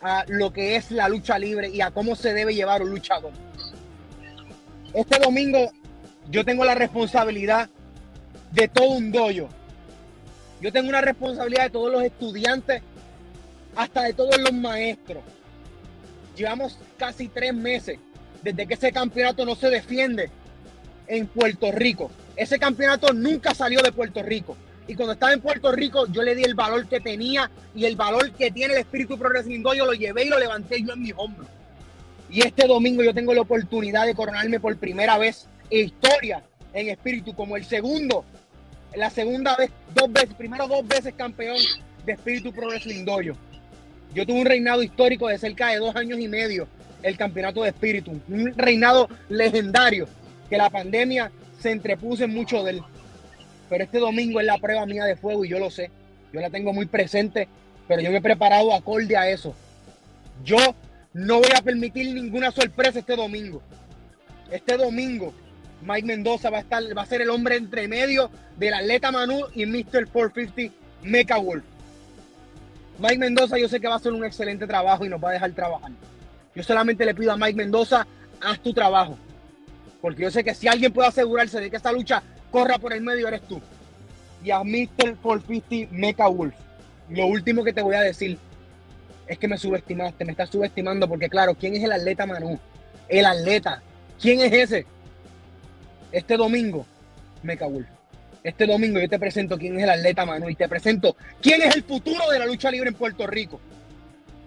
a 0.00 0.24
lo 0.26 0.52
que 0.52 0.74
es 0.74 0.90
la 0.90 1.08
lucha 1.08 1.38
libre 1.38 1.68
y 1.68 1.80
a 1.80 1.92
cómo 1.92 2.16
se 2.16 2.34
debe 2.34 2.52
llevar 2.52 2.82
un 2.82 2.90
luchador. 2.90 3.30
Este 4.92 5.20
domingo 5.20 5.70
yo 6.30 6.44
tengo 6.44 6.64
la 6.64 6.74
responsabilidad 6.74 7.70
de 8.50 8.66
todo 8.66 8.90
un 8.90 9.12
doyo. 9.12 9.46
Yo 10.60 10.72
tengo 10.72 10.88
una 10.88 11.00
responsabilidad 11.00 11.62
de 11.62 11.70
todos 11.70 11.92
los 11.92 12.02
estudiantes, 12.02 12.82
hasta 13.76 14.02
de 14.02 14.14
todos 14.14 14.36
los 14.40 14.52
maestros. 14.52 15.22
Llevamos 16.36 16.78
casi 16.96 17.28
tres 17.28 17.54
meses 17.54 17.98
desde 18.42 18.66
que 18.66 18.74
ese 18.74 18.92
campeonato 18.92 19.44
no 19.44 19.54
se 19.54 19.70
defiende 19.70 20.30
en 21.06 21.26
Puerto 21.26 21.70
Rico. 21.72 22.10
Ese 22.36 22.58
campeonato 22.58 23.12
nunca 23.12 23.54
salió 23.54 23.80
de 23.82 23.92
Puerto 23.92 24.22
Rico. 24.22 24.56
Y 24.88 24.94
cuando 24.94 25.12
estaba 25.12 25.32
en 25.32 25.40
Puerto 25.40 25.70
Rico, 25.72 26.06
yo 26.08 26.22
le 26.22 26.34
di 26.34 26.42
el 26.42 26.54
valor 26.54 26.88
que 26.88 27.00
tenía 27.00 27.50
y 27.74 27.84
el 27.84 27.96
valor 27.96 28.32
que 28.32 28.50
tiene 28.50 28.74
el 28.74 28.80
espíritu 28.80 29.18
progresivo. 29.18 29.74
Yo 29.74 29.86
lo 29.86 29.92
llevé 29.92 30.24
y 30.24 30.28
lo 30.28 30.38
levanté 30.38 30.82
yo 30.82 30.94
en 30.94 31.02
mi 31.02 31.12
hombro. 31.16 31.46
Y 32.30 32.40
este 32.40 32.66
domingo 32.66 33.02
yo 33.02 33.14
tengo 33.14 33.34
la 33.34 33.42
oportunidad 33.42 34.06
de 34.06 34.14
coronarme 34.14 34.58
por 34.58 34.76
primera 34.78 35.18
vez 35.18 35.46
en 35.70 35.86
historia 35.86 36.42
en 36.72 36.88
espíritu, 36.88 37.34
como 37.34 37.56
el 37.56 37.64
segundo, 37.64 38.24
la 38.94 39.10
segunda 39.10 39.56
vez, 39.56 39.70
dos 39.94 40.10
veces, 40.10 40.34
primero 40.34 40.66
dos 40.66 40.86
veces 40.86 41.14
campeón 41.14 41.58
de 42.04 42.12
espíritu 42.12 42.52
progresivo. 42.52 43.36
Yo 44.14 44.26
tuve 44.26 44.40
un 44.40 44.46
reinado 44.46 44.82
histórico 44.82 45.28
de 45.28 45.38
cerca 45.38 45.68
de 45.68 45.78
dos 45.78 45.96
años 45.96 46.18
y 46.18 46.28
medio 46.28 46.68
el 47.02 47.16
campeonato 47.16 47.62
de 47.62 47.70
espíritu. 47.70 48.20
Un 48.28 48.52
reinado 48.56 49.08
legendario 49.28 50.06
que 50.48 50.56
la 50.56 50.70
pandemia 50.70 51.32
se 51.60 51.70
entrepuso 51.70 52.24
en 52.24 52.34
mucho 52.34 52.62
de 52.62 52.72
él. 52.72 52.82
Pero 53.68 53.84
este 53.84 53.98
domingo 53.98 54.40
es 54.40 54.46
la 54.46 54.58
prueba 54.58 54.84
mía 54.86 55.04
de 55.04 55.16
fuego 55.16 55.44
y 55.44 55.48
yo 55.48 55.58
lo 55.58 55.70
sé. 55.70 55.90
Yo 56.32 56.40
la 56.40 56.50
tengo 56.50 56.72
muy 56.72 56.86
presente, 56.86 57.48
pero 57.88 58.02
yo 58.02 58.10
me 58.10 58.18
he 58.18 58.22
preparado 58.22 58.74
acorde 58.74 59.16
a 59.16 59.28
eso. 59.28 59.54
Yo 60.44 60.58
no 61.14 61.38
voy 61.38 61.50
a 61.56 61.62
permitir 61.62 62.14
ninguna 62.14 62.50
sorpresa 62.50 62.98
este 62.98 63.16
domingo. 63.16 63.62
Este 64.50 64.76
domingo 64.76 65.32
Mike 65.82 66.06
Mendoza 66.06 66.50
va 66.50 66.58
a 66.58 66.60
estar, 66.60 66.82
va 66.96 67.02
a 67.02 67.06
ser 67.06 67.22
el 67.22 67.30
hombre 67.30 67.56
entre 67.56 67.88
medio 67.88 68.30
del 68.56 68.74
atleta 68.74 69.10
Manu 69.10 69.40
y 69.54 69.66
Mr. 69.66 70.08
450 70.12 70.74
Mecha 71.02 71.38
Wolf. 71.38 71.64
Mike 72.98 73.18
Mendoza 73.18 73.58
yo 73.58 73.68
sé 73.68 73.80
que 73.80 73.88
va 73.88 73.94
a 73.94 73.96
hacer 73.96 74.12
un 74.12 74.24
excelente 74.24 74.66
trabajo 74.66 75.04
y 75.04 75.08
nos 75.08 75.22
va 75.22 75.30
a 75.30 75.32
dejar 75.32 75.52
trabajar. 75.52 75.90
Yo 76.54 76.62
solamente 76.62 77.04
le 77.04 77.14
pido 77.14 77.32
a 77.32 77.36
Mike 77.36 77.54
Mendoza, 77.54 78.06
haz 78.40 78.60
tu 78.60 78.72
trabajo. 78.72 79.16
Porque 80.00 80.22
yo 80.22 80.30
sé 80.30 80.44
que 80.44 80.54
si 80.54 80.68
alguien 80.68 80.92
puede 80.92 81.08
asegurarse 81.08 81.60
de 81.60 81.70
que 81.70 81.76
esta 81.76 81.92
lucha 81.92 82.22
corra 82.50 82.78
por 82.78 82.92
el 82.92 83.02
medio, 83.02 83.28
eres 83.28 83.42
tú. 83.42 83.60
Y 84.44 84.50
a 84.50 84.62
Mr. 84.62 85.16
450 85.22 85.94
Mecha 85.94 86.26
Wolf. 86.26 86.54
Lo 87.08 87.26
último 87.26 87.64
que 87.64 87.72
te 87.72 87.82
voy 87.82 87.94
a 87.94 88.00
decir 88.00 88.38
es 89.26 89.38
que 89.38 89.48
me 89.48 89.56
subestimaste, 89.56 90.24
me 90.24 90.32
estás 90.32 90.50
subestimando 90.50 91.08
porque 91.08 91.28
claro, 91.28 91.54
¿quién 91.54 91.74
es 91.74 91.84
el 91.84 91.92
atleta 91.92 92.26
Manu? 92.26 92.58
El 93.08 93.24
atleta. 93.24 93.80
¿Quién 94.20 94.40
es 94.40 94.52
ese? 94.52 94.86
Este 96.10 96.36
domingo, 96.36 96.84
Mecha 97.42 97.66
Wolf. 97.66 97.88
Este 98.42 98.66
domingo 98.66 98.98
yo 98.98 99.08
te 99.08 99.18
presento 99.18 99.56
quién 99.56 99.76
es 99.76 99.84
el 99.84 99.90
atleta 99.90 100.26
Manu 100.26 100.48
y 100.48 100.56
te 100.56 100.68
presento 100.68 101.16
quién 101.40 101.62
es 101.62 101.76
el 101.76 101.84
futuro 101.84 102.28
de 102.30 102.38
la 102.40 102.46
lucha 102.46 102.70
libre 102.70 102.88
en 102.88 102.94
Puerto 102.94 103.26
Rico 103.26 103.60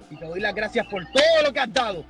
y 0.09 0.15
te 0.17 0.25
doy 0.25 0.39
las 0.39 0.53
gracias 0.53 0.85
por 0.87 1.03
todo 1.05 1.43
lo 1.43 1.53
que 1.53 1.59
has 1.59 1.73
dado. 1.73 2.03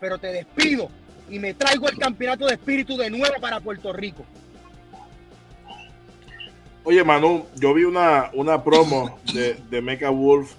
Pero 0.00 0.18
te 0.18 0.28
despido 0.28 0.90
y 1.28 1.38
me 1.38 1.54
traigo 1.54 1.88
el 1.88 1.98
campeonato 1.98 2.46
de 2.46 2.54
espíritu 2.54 2.96
de 2.96 3.10
nuevo 3.10 3.34
para 3.40 3.60
Puerto 3.60 3.92
Rico. 3.92 4.24
Oye, 6.84 7.04
Manu, 7.04 7.46
yo 7.56 7.74
vi 7.74 7.84
una, 7.84 8.30
una 8.32 8.62
promo 8.64 9.18
de, 9.34 9.54
de 9.68 9.82
Mecha 9.82 10.10
Wolf 10.10 10.54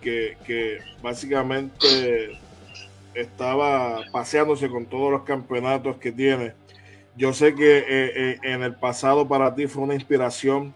que, 0.00 0.36
que 0.46 0.78
básicamente 1.02 2.38
estaba 3.14 4.00
paseándose 4.12 4.68
con 4.68 4.86
todos 4.86 5.10
los 5.10 5.22
campeonatos 5.22 5.96
que 5.96 6.12
tiene. 6.12 6.52
Yo 7.14 7.34
sé 7.34 7.54
que 7.54 7.78
eh, 7.78 7.84
eh, 7.88 8.38
en 8.42 8.62
el 8.62 8.74
pasado 8.74 9.28
para 9.28 9.54
ti 9.54 9.66
fue 9.66 9.82
una 9.82 9.94
inspiración. 9.94 10.74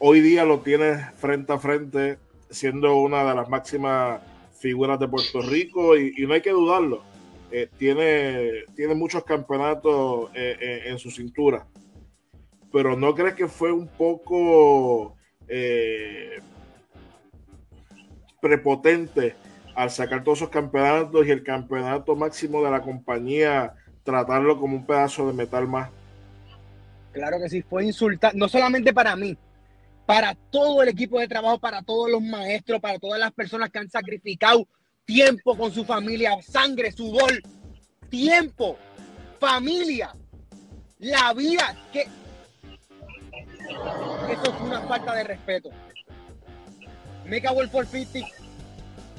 Hoy 0.00 0.20
día 0.20 0.44
lo 0.44 0.60
tienes 0.60 0.98
frente 1.14 1.52
a 1.52 1.58
frente, 1.58 2.18
siendo 2.50 2.96
una 2.96 3.24
de 3.24 3.34
las 3.34 3.48
máximas 3.48 4.20
figuras 4.58 4.98
de 4.98 5.06
Puerto 5.06 5.40
Rico 5.40 5.96
y, 5.96 6.12
no 6.26 6.34
hay 6.34 6.40
que 6.40 6.50
dudarlo. 6.50 7.04
Eh, 7.52 7.68
tiene, 7.78 8.64
tiene 8.74 8.94
muchos 8.94 9.22
campeonatos 9.24 10.30
en 10.34 10.98
su 10.98 11.10
cintura. 11.10 11.66
Pero 12.72 12.96
¿no 12.96 13.14
crees 13.14 13.34
que 13.34 13.46
fue 13.46 13.70
un 13.72 13.86
poco 13.86 15.16
prepotente 18.40 19.36
al 19.76 19.90
sacar 19.90 20.24
todos 20.24 20.38
esos 20.38 20.50
campeonatos 20.50 21.24
y 21.26 21.30
el 21.30 21.44
campeonato 21.44 22.16
máximo 22.16 22.62
de 22.64 22.70
la 22.70 22.82
compañía 22.82 23.74
tratarlo 24.08 24.58
como 24.58 24.74
un 24.74 24.86
pedazo 24.86 25.26
de 25.26 25.34
metal 25.34 25.68
más? 25.68 25.90
Claro 27.12 27.38
que 27.38 27.50
sí, 27.50 27.60
fue 27.60 27.84
insultar, 27.84 28.34
no 28.34 28.48
solamente 28.48 28.94
para 28.94 29.14
mí, 29.16 29.36
para 30.06 30.34
todo 30.50 30.82
el 30.82 30.88
equipo 30.88 31.20
de 31.20 31.28
trabajo, 31.28 31.58
para 31.58 31.82
todos 31.82 32.10
los 32.10 32.22
maestros, 32.22 32.80
para 32.80 32.98
todas 32.98 33.20
las 33.20 33.32
personas 33.32 33.68
que 33.68 33.80
han 33.80 33.90
sacrificado 33.90 34.66
tiempo 35.04 35.58
con 35.58 35.70
su 35.72 35.84
familia, 35.84 36.40
sangre, 36.40 36.90
sudor, 36.90 37.30
tiempo, 38.08 38.78
familia, 39.38 40.14
la 41.00 41.34
vida, 41.34 41.76
que 41.92 42.06
eso 44.32 44.54
es 44.54 44.60
una 44.62 44.80
falta 44.88 45.14
de 45.16 45.24
respeto. 45.24 45.68
Mega 47.26 47.52
World 47.52 47.70
450 47.70 48.38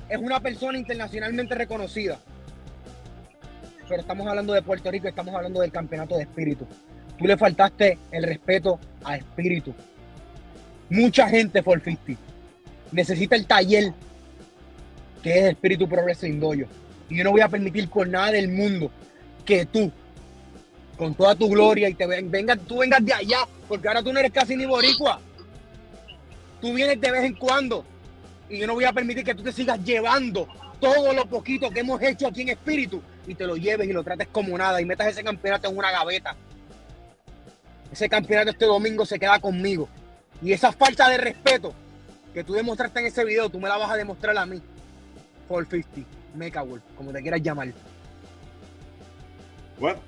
es 0.10 0.17
una 0.17 0.39
persona 0.39 0.80
internacionalmente 0.80 1.54
reconocida. 1.54 2.19
Pero 3.89 4.02
estamos 4.02 4.28
hablando 4.28 4.54
de 4.54 4.62
Puerto 4.62 4.91
Rico, 4.91 5.08
estamos 5.08 5.34
hablando 5.34 5.62
del 5.62 5.71
campeonato 5.71 6.15
de 6.15 6.21
espíritu. 6.23 6.67
Tú 7.17 7.25
le 7.25 7.36
faltaste 7.36 7.97
el 8.12 8.23
respeto 8.23 8.80
a 9.04 9.17
espíritu. 9.17 9.73
Mucha 10.89 11.28
gente 11.28 11.62
for 11.63 11.82
50 11.84 12.30
necesita 12.91 13.36
el 13.36 13.45
taller 13.45 13.93
que 15.21 15.38
es 15.38 15.45
Espíritu 15.45 15.88
Progreso 15.88 16.25
Indoyo. 16.25 16.67
Y 17.10 17.17
yo 17.17 17.23
no 17.23 17.32
voy 17.32 17.41
a 17.41 17.49
permitir 17.49 17.89
con 17.89 18.12
nada 18.12 18.32
del 18.32 18.49
mundo 18.49 18.91
que 19.45 19.65
tú, 19.65 19.91
con 20.97 21.13
toda 21.15 21.36
tu 21.36 21.49
gloria, 21.49 21.89
y 21.89 21.93
te 21.93 22.06
vengas, 22.06 22.60
tú 22.60 22.78
vengas 22.78 23.04
de 23.04 23.13
allá, 23.13 23.39
porque 23.67 23.88
ahora 23.88 24.04
tú 24.04 24.13
no 24.13 24.19
eres 24.19 24.32
casi 24.32 24.56
ni 24.56 24.65
boricua. 24.65 25.19
Tú 26.62 26.73
vienes 26.73 27.02
de 27.02 27.12
vez 27.12 27.23
en 27.23 27.34
cuando. 27.36 27.84
Y 28.49 28.60
yo 28.60 28.67
no 28.67 28.75
voy 28.75 28.86
a 28.86 28.93
permitir 28.93 29.23
que 29.23 29.36
tú 29.36 29.43
te 29.43 29.52
sigas 29.52 29.84
llevando 29.84 30.47
todo 30.80 31.13
lo 31.13 31.26
poquito 31.26 31.70
que 31.70 31.82
hemos 31.82 32.02
hecho 32.02 32.28
aquí 32.28 32.42
en 32.42 32.50
Espíritu 32.50 33.02
y 33.28 33.36
te 33.36 33.46
lo 33.46 33.56
lleves 33.56 33.88
y 33.88 33.94
lo 33.94 34.04
trates 34.04 34.28
como 34.28 34.58
nada 34.58 34.82
y 34.82 34.86
metas 34.86 35.08
ese 35.08 35.24
campeonato 35.24 35.70
en 35.70 35.78
una 35.78 35.92
gaveta. 35.92 36.36
Ese 37.92 38.08
campeonato 38.08 38.52
este 38.52 38.65
domingo 38.65 39.06
se 39.06 39.20
queda 39.20 39.39
conmigo. 39.39 39.88
Y 40.42 40.54
esa 40.54 40.72
falta 40.72 41.10
de 41.10 41.18
respeto 41.18 41.74
que 42.34 42.44
tú 42.44 42.54
demostraste 42.54 43.00
en 43.00 43.08
ese 43.08 43.26
video, 43.26 43.50
tú 43.50 43.60
me 43.60 43.68
la 43.68 43.78
vas 43.78 43.92
a 43.92 43.96
demostrar 43.96 44.38
a 44.38 44.46
mí. 44.46 44.62
450, 45.48 46.10
Mecha 46.36 46.62
Wolf, 46.62 46.84
como 46.96 47.12
te 47.12 47.22
quieras 47.22 47.42
llamar. 47.42 47.70
Bueno, 49.80 50.00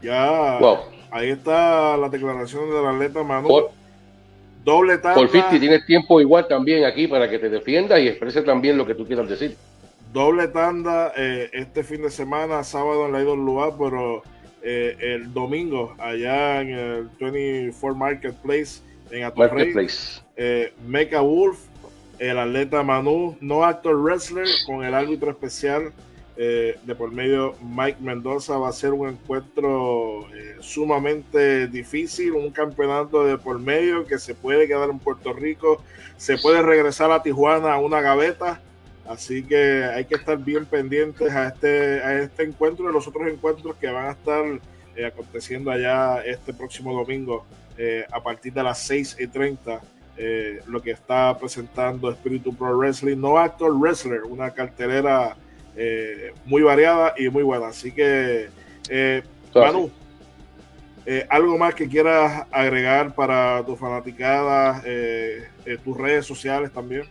ya 0.00 0.58
ahí 1.10 1.30
está 1.30 1.96
la 1.96 2.08
declaración 2.08 2.70
del 2.70 2.86
atleta 2.86 3.22
Manu. 3.22 3.48
Doble 4.64 4.98
tanda. 4.98 5.14
450 5.14 5.60
tienes 5.60 5.86
tiempo 5.86 6.20
igual 6.20 6.46
también 6.46 6.84
aquí 6.84 7.08
para 7.08 7.28
que 7.28 7.38
te 7.38 7.48
defiendas 7.48 8.00
y 8.00 8.08
exprese 8.08 8.42
también 8.42 8.76
lo 8.76 8.86
que 8.86 8.94
tú 8.94 9.06
quieras 9.06 9.28
decir. 9.28 9.56
Doble 10.12 10.48
tanda 10.48 11.12
eh, 11.16 11.50
este 11.52 11.82
fin 11.84 12.02
de 12.02 12.10
semana, 12.10 12.64
sábado 12.64 13.06
en 13.06 13.12
la 13.12 13.20
lugar, 13.20 13.74
pero 13.78 14.22
eh, 14.62 14.96
el 15.00 15.32
domingo 15.32 15.94
allá 15.98 16.60
en 16.60 16.70
el 16.70 17.10
24 17.20 17.94
Marketplace 17.94 18.80
en 19.10 19.24
Atorrey. 19.24 19.74
Eh, 20.36 20.72
Mecha 20.86 21.20
Wolf, 21.20 21.58
el 22.18 22.38
atleta 22.38 22.82
Manu, 22.82 23.36
no 23.40 23.64
actor 23.64 23.96
wrestler, 23.96 24.46
con 24.66 24.84
el 24.84 24.94
árbitro 24.94 25.30
especial 25.30 25.92
eh, 26.36 26.78
de 26.84 26.94
por 26.94 27.10
medio 27.10 27.54
Mike 27.62 27.98
Mendoza. 28.00 28.58
Va 28.58 28.68
a 28.68 28.72
ser 28.72 28.92
un 28.92 29.08
encuentro 29.08 30.28
eh, 30.34 30.56
sumamente 30.60 31.66
difícil, 31.66 32.32
un 32.32 32.50
campeonato 32.50 33.24
de 33.24 33.38
por 33.38 33.58
medio 33.58 34.06
que 34.06 34.18
se 34.18 34.34
puede 34.34 34.68
quedar 34.68 34.88
en 34.90 34.98
Puerto 34.98 35.32
Rico, 35.32 35.82
se 36.16 36.38
puede 36.38 36.62
regresar 36.62 37.10
a 37.10 37.22
Tijuana 37.22 37.72
a 37.72 37.78
una 37.78 38.00
gaveta. 38.00 38.60
Así 39.08 39.42
que 39.42 39.84
hay 39.84 40.04
que 40.04 40.16
estar 40.16 40.36
bien 40.36 40.66
pendientes 40.66 41.32
a 41.32 41.48
este, 41.48 42.02
a 42.02 42.20
este 42.20 42.42
encuentro 42.42 42.90
y 42.90 42.92
los 42.92 43.08
otros 43.08 43.26
encuentros 43.26 43.74
que 43.76 43.90
van 43.90 44.06
a 44.06 44.10
estar 44.10 44.44
eh, 44.94 45.06
aconteciendo 45.06 45.70
allá 45.70 46.20
este 46.20 46.52
próximo 46.52 46.92
domingo 46.92 47.46
eh, 47.78 48.04
a 48.12 48.22
partir 48.22 48.52
de 48.52 48.62
las 48.62 48.78
6 48.80 49.16
y 49.18 49.26
30. 49.26 49.80
Eh, 50.18 50.60
lo 50.66 50.82
que 50.82 50.90
está 50.90 51.38
presentando 51.38 52.10
Espíritu 52.10 52.54
Pro 52.54 52.76
Wrestling, 52.76 53.16
no 53.16 53.38
Actor 53.38 53.72
Wrestler, 53.78 54.24
una 54.24 54.50
cartelera 54.50 55.36
muy 56.44 56.62
variada 56.62 57.14
y 57.16 57.28
muy 57.28 57.44
buena. 57.44 57.68
Así 57.68 57.92
que, 57.92 58.48
Manu, 59.54 59.92
algo 61.30 61.56
más 61.56 61.72
que 61.76 61.88
quieras 61.88 62.48
agregar 62.50 63.14
para 63.14 63.64
tus 63.64 63.78
fanaticadas, 63.78 64.82
tus 65.84 65.96
redes 65.96 66.26
sociales 66.26 66.72
también. 66.72 67.04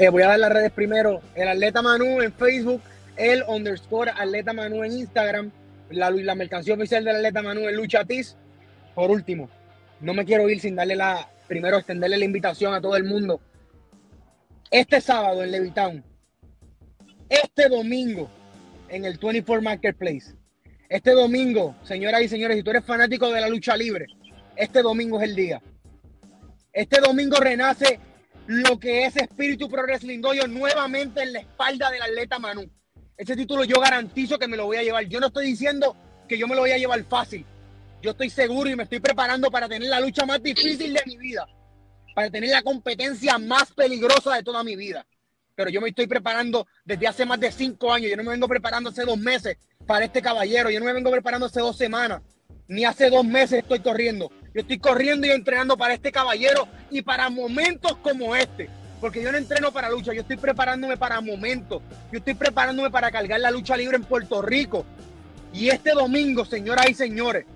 Eh, 0.00 0.10
voy 0.10 0.22
a 0.22 0.28
dar 0.28 0.38
las 0.38 0.52
redes 0.52 0.70
primero. 0.70 1.20
El 1.34 1.48
Atleta 1.48 1.82
Manu 1.82 2.22
en 2.22 2.32
Facebook, 2.32 2.80
el 3.16 3.42
underscore 3.48 4.12
Atleta 4.12 4.52
Manu 4.52 4.84
en 4.84 4.92
Instagram, 4.92 5.50
la, 5.90 6.08
la 6.10 6.36
mercancía 6.36 6.74
oficial 6.74 7.02
del 7.02 7.16
Atleta 7.16 7.42
Manu 7.42 7.68
en 7.68 7.74
Luchatis. 7.74 8.36
Por 8.94 9.10
último, 9.10 9.50
no 10.00 10.14
me 10.14 10.24
quiero 10.24 10.48
ir 10.48 10.60
sin 10.60 10.76
darle 10.76 10.94
la, 10.94 11.28
primero 11.48 11.78
extenderle 11.78 12.16
la 12.16 12.24
invitación 12.24 12.74
a 12.74 12.80
todo 12.80 12.96
el 12.96 13.02
mundo. 13.02 13.40
Este 14.70 15.00
sábado 15.00 15.42
en 15.42 15.50
Levitown, 15.50 16.04
este 17.28 17.68
domingo 17.68 18.30
en 18.88 19.04
el 19.04 19.18
24 19.18 19.62
Marketplace, 19.62 20.32
este 20.88 21.10
domingo, 21.10 21.74
señoras 21.82 22.22
y 22.22 22.28
señores, 22.28 22.56
si 22.56 22.62
tú 22.62 22.70
eres 22.70 22.84
fanático 22.84 23.32
de 23.32 23.40
la 23.40 23.48
lucha 23.48 23.76
libre, 23.76 24.06
este 24.54 24.80
domingo 24.80 25.20
es 25.20 25.28
el 25.28 25.34
día. 25.34 25.60
Este 26.72 27.00
domingo 27.00 27.38
renace 27.38 27.98
lo 28.48 28.80
que 28.80 29.04
es 29.04 29.14
Espíritu 29.14 29.68
Pro 29.68 29.82
Wrestling 29.82 30.22
Dojo 30.22 30.46
nuevamente 30.46 31.22
en 31.22 31.34
la 31.34 31.40
espalda 31.40 31.90
del 31.90 32.00
atleta 32.00 32.38
Manu. 32.38 32.66
Ese 33.14 33.36
título 33.36 33.62
yo 33.64 33.78
garantizo 33.78 34.38
que 34.38 34.48
me 34.48 34.56
lo 34.56 34.64
voy 34.64 34.78
a 34.78 34.82
llevar. 34.82 35.04
Yo 35.04 35.20
no 35.20 35.26
estoy 35.26 35.48
diciendo 35.48 35.94
que 36.26 36.38
yo 36.38 36.48
me 36.48 36.54
lo 36.54 36.62
voy 36.62 36.70
a 36.70 36.78
llevar 36.78 37.04
fácil. 37.04 37.44
Yo 38.00 38.12
estoy 38.12 38.30
seguro 38.30 38.70
y 38.70 38.74
me 38.76 38.84
estoy 38.84 39.00
preparando 39.00 39.50
para 39.50 39.68
tener 39.68 39.90
la 39.90 40.00
lucha 40.00 40.24
más 40.24 40.42
difícil 40.42 40.94
de 40.94 41.02
mi 41.04 41.18
vida. 41.18 41.46
Para 42.14 42.30
tener 42.30 42.48
la 42.48 42.62
competencia 42.62 43.36
más 43.36 43.70
peligrosa 43.72 44.36
de 44.36 44.42
toda 44.42 44.64
mi 44.64 44.76
vida. 44.76 45.06
Pero 45.54 45.68
yo 45.68 45.82
me 45.82 45.90
estoy 45.90 46.06
preparando 46.06 46.66
desde 46.86 47.06
hace 47.06 47.26
más 47.26 47.38
de 47.40 47.52
cinco 47.52 47.92
años. 47.92 48.08
Yo 48.08 48.16
no 48.16 48.24
me 48.24 48.30
vengo 48.30 48.48
preparando 48.48 48.88
hace 48.88 49.04
dos 49.04 49.18
meses 49.18 49.58
para 49.86 50.06
este 50.06 50.22
caballero. 50.22 50.70
Yo 50.70 50.78
no 50.78 50.86
me 50.86 50.94
vengo 50.94 51.10
preparando 51.10 51.46
hace 51.46 51.60
dos 51.60 51.76
semanas. 51.76 52.22
Ni 52.66 52.86
hace 52.86 53.10
dos 53.10 53.26
meses 53.26 53.58
estoy 53.58 53.80
corriendo. 53.80 54.32
Yo 54.54 54.60
estoy 54.62 54.78
corriendo 54.78 55.26
y 55.26 55.30
entrenando 55.30 55.76
para 55.76 55.94
este 55.94 56.10
caballero 56.10 56.66
y 56.90 57.02
para 57.02 57.28
momentos 57.30 57.96
como 58.02 58.34
este. 58.34 58.68
Porque 59.00 59.22
yo 59.22 59.30
no 59.30 59.38
entreno 59.38 59.70
para 59.72 59.90
lucha, 59.90 60.12
yo 60.12 60.22
estoy 60.22 60.36
preparándome 60.36 60.96
para 60.96 61.20
momentos. 61.20 61.82
Yo 62.10 62.18
estoy 62.18 62.34
preparándome 62.34 62.90
para 62.90 63.10
cargar 63.10 63.40
la 63.40 63.50
lucha 63.50 63.76
libre 63.76 63.96
en 63.96 64.04
Puerto 64.04 64.42
Rico. 64.42 64.84
Y 65.52 65.68
este 65.68 65.92
domingo, 65.92 66.44
señoras 66.44 66.88
y 66.90 66.94
señores, 66.94 67.46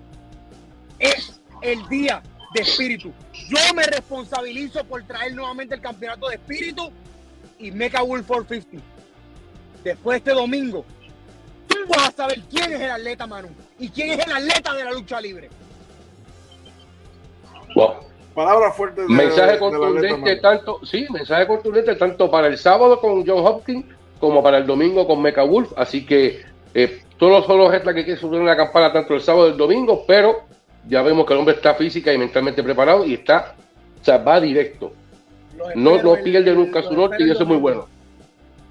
es 0.99 1.41
el 1.61 1.87
día 1.89 2.23
de 2.53 2.61
espíritu. 2.61 3.11
Yo 3.49 3.73
me 3.75 3.83
responsabilizo 3.83 4.83
por 4.85 5.03
traer 5.03 5.33
nuevamente 5.33 5.75
el 5.75 5.81
campeonato 5.81 6.29
de 6.29 6.35
espíritu 6.35 6.91
y 7.59 7.71
Mecha 7.71 8.01
Wolf 8.01 8.25
450. 8.25 8.87
Después 9.83 10.15
de 10.15 10.17
este 10.29 10.39
domingo, 10.39 10.85
tú 11.67 11.75
vas 11.89 12.09
a 12.09 12.11
saber 12.11 12.41
quién 12.49 12.71
es 12.71 12.79
el 12.79 12.91
atleta 12.91 13.27
Manu 13.27 13.49
y 13.77 13.89
quién 13.89 14.11
es 14.11 14.25
el 14.25 14.31
atleta 14.31 14.73
de 14.73 14.85
la 14.85 14.91
lucha 14.91 15.19
libre. 15.19 15.49
Palabras 18.33 18.75
fuertes. 18.75 19.07
mensaje 19.07 19.59
contundente 19.59 20.37
tanto, 20.37 20.79
sí, 20.83 21.05
mensaje 21.11 21.45
contundente 21.45 21.95
tanto 21.95 22.31
para 22.31 22.47
el 22.47 22.57
sábado 22.57 22.99
con 22.99 23.25
John 23.25 23.45
Hopkins 23.45 23.85
como 24.19 24.41
para 24.41 24.57
el 24.57 24.65
domingo 24.65 25.05
con 25.05 25.21
Mecha 25.21 25.43
Wolf. 25.43 25.71
Así 25.77 26.05
que 26.05 26.41
eh, 26.73 27.01
todos 27.17 27.45
son 27.45 27.59
los 27.59 27.71
gestos 27.71 27.93
que 27.93 28.03
quieren 28.03 28.19
subir 28.19 28.41
la 28.41 28.57
campana 28.57 28.91
tanto 28.91 29.13
el 29.13 29.21
sábado 29.21 29.49
y 29.49 29.51
el 29.51 29.57
domingo, 29.57 30.03
pero 30.07 30.43
ya 30.87 31.01
vemos 31.03 31.25
que 31.25 31.33
el 31.33 31.39
hombre 31.39 31.55
está 31.55 31.75
física 31.75 32.11
y 32.11 32.17
mentalmente 32.17 32.63
preparado 32.63 33.05
y 33.05 33.13
está, 33.13 33.55
o 34.01 34.03
sea, 34.03 34.17
va 34.17 34.41
directo. 34.41 34.93
No, 35.75 36.01
no 36.01 36.15
pierde 36.15 36.53
nunca 36.53 36.81
su 36.81 36.93
norte 36.93 37.17
y 37.19 37.29
eso 37.29 37.43
es 37.43 37.47
muy 37.47 37.57
bueno. 37.57 37.87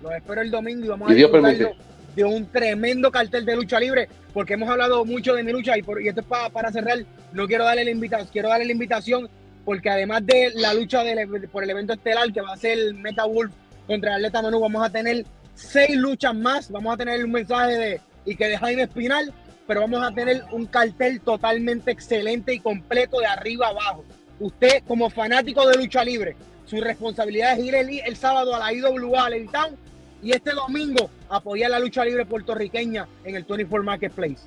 Los 0.02 0.12
espero 0.12 0.40
el 0.42 0.50
domingo 0.50 0.84
y 0.84 0.88
vamos 0.88 1.10
a 1.10 1.14
disfrutarlo 1.14 1.91
de 2.14 2.24
un 2.24 2.46
tremendo 2.46 3.10
cartel 3.10 3.44
de 3.44 3.56
lucha 3.56 3.80
libre, 3.80 4.08
porque 4.32 4.54
hemos 4.54 4.68
hablado 4.68 5.04
mucho 5.04 5.34
de 5.34 5.42
mi 5.42 5.52
lucha 5.52 5.76
y, 5.76 5.82
por, 5.82 6.02
y 6.02 6.08
esto 6.08 6.20
es 6.20 6.26
para, 6.26 6.72
cerrar, 6.72 6.98
no 7.32 7.46
quiero 7.46 7.64
darle 7.64 7.84
la 7.84 7.90
invitación, 7.90 8.28
quiero 8.32 8.48
darle 8.48 8.66
la 8.66 8.72
invitación 8.72 9.28
porque 9.64 9.90
además 9.90 10.26
de 10.26 10.52
la 10.54 10.74
lucha 10.74 11.02
por 11.50 11.62
el 11.62 11.70
evento 11.70 11.92
estelar 11.92 12.32
que 12.32 12.40
va 12.40 12.52
a 12.52 12.56
ser 12.56 12.78
el 12.78 12.94
Meta 12.94 13.24
Wolf 13.24 13.52
contra 13.86 14.10
el 14.10 14.16
Atleta 14.16 14.42
Manu, 14.42 14.60
vamos 14.60 14.84
a 14.84 14.90
tener 14.90 15.24
seis 15.54 15.96
luchas 15.96 16.34
más, 16.34 16.70
vamos 16.70 16.94
a 16.94 16.96
tener 16.96 17.24
un 17.24 17.30
mensaje 17.30 17.76
de 17.76 18.00
y 18.24 18.36
que 18.36 18.48
de 18.48 18.58
Jaime 18.58 18.82
Espinal, 18.82 19.32
pero 19.66 19.80
vamos 19.80 20.02
a 20.02 20.12
tener 20.12 20.44
un 20.52 20.66
cartel 20.66 21.20
totalmente 21.20 21.90
excelente 21.90 22.54
y 22.54 22.60
completo 22.60 23.20
de 23.20 23.26
arriba 23.26 23.68
abajo. 23.68 24.04
Usted 24.38 24.82
como 24.86 25.10
fanático 25.10 25.66
de 25.66 25.76
lucha 25.76 26.04
libre, 26.04 26.36
su 26.66 26.80
responsabilidad 26.80 27.58
es 27.58 27.64
ir 27.64 27.74
el, 27.74 28.16
sábado 28.16 28.54
a 28.54 28.58
la 28.58 28.72
IWA, 28.72 29.26
al 29.26 29.50
Town, 29.50 29.76
y 30.22 30.30
este 30.32 30.52
domingo 30.52 31.10
apoyar 31.28 31.70
la 31.70 31.80
lucha 31.80 32.04
libre 32.04 32.24
puertorriqueña 32.24 33.08
en 33.24 33.34
el 33.34 33.44
24 33.44 33.84
Marketplace. 33.84 34.46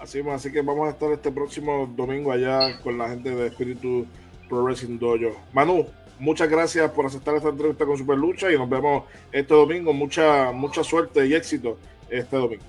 Así, 0.00 0.20
así 0.28 0.50
que 0.50 0.62
vamos 0.62 0.88
a 0.88 0.90
estar 0.90 1.10
este 1.12 1.30
próximo 1.30 1.90
domingo 1.94 2.32
allá 2.32 2.80
con 2.80 2.98
la 2.98 3.08
gente 3.10 3.34
de 3.34 3.46
Espíritu 3.46 4.06
Pro 4.48 4.64
Wrestling 4.64 4.98
Dojo. 4.98 5.38
Manu, 5.52 5.86
muchas 6.18 6.48
gracias 6.48 6.90
por 6.90 7.06
aceptar 7.06 7.36
esta 7.36 7.50
entrevista 7.50 7.84
con 7.84 7.96
Super 7.96 8.16
Lucha 8.16 8.50
y 8.50 8.58
nos 8.58 8.68
vemos 8.68 9.04
este 9.30 9.54
domingo. 9.54 9.92
Mucha, 9.92 10.52
mucha 10.52 10.82
suerte 10.82 11.26
y 11.26 11.34
éxito 11.34 11.78
este 12.08 12.36
domingo. 12.36 12.64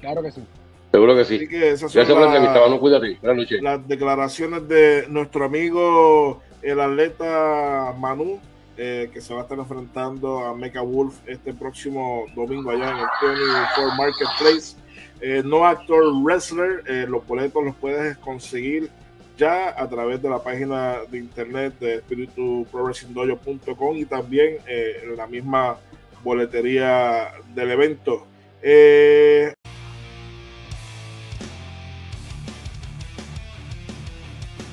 Claro 0.00 0.22
que 0.22 0.30
sí. 0.30 0.42
Seguro 0.92 1.16
que 1.16 1.24
sí. 1.24 1.46
Gracias 1.46 1.92
por 1.92 2.20
la 2.20 2.26
entrevista, 2.26 2.60
Manu, 2.60 2.78
cuídate. 2.78 3.18
Buenas 3.22 3.36
noches. 3.38 3.62
Las 3.62 3.88
declaraciones 3.88 4.68
de 4.68 5.06
nuestro 5.08 5.46
amigo 5.46 6.42
el 6.62 6.80
atleta 6.80 7.94
Manu, 7.98 8.40
eh, 8.82 9.10
que 9.12 9.20
se 9.20 9.34
va 9.34 9.40
a 9.40 9.42
estar 9.42 9.58
enfrentando 9.58 10.38
a 10.38 10.56
Mecha 10.56 10.80
Wolf 10.80 11.14
este 11.26 11.52
próximo 11.52 12.24
domingo 12.34 12.70
allá 12.70 12.92
en 12.92 12.96
el 12.96 13.04
24 13.36 13.94
Marketplace. 13.94 14.74
Eh, 15.20 15.42
no 15.44 15.66
Actor 15.66 16.02
Wrestler, 16.22 16.82
eh, 16.86 17.04
los 17.06 17.26
boletos 17.26 17.62
los 17.62 17.76
puedes 17.76 18.16
conseguir 18.16 18.88
ya 19.36 19.78
a 19.78 19.86
través 19.86 20.22
de 20.22 20.30
la 20.30 20.42
página 20.42 21.00
de 21.10 21.18
internet 21.18 21.78
de 21.78 21.96
espirituprowrestlingdojo.com 21.96 23.98
y 23.98 24.06
también 24.06 24.56
en 24.66 25.14
la 25.14 25.26
misma 25.26 25.76
boletería 26.24 27.32
del 27.54 27.72
evento. 27.72 28.26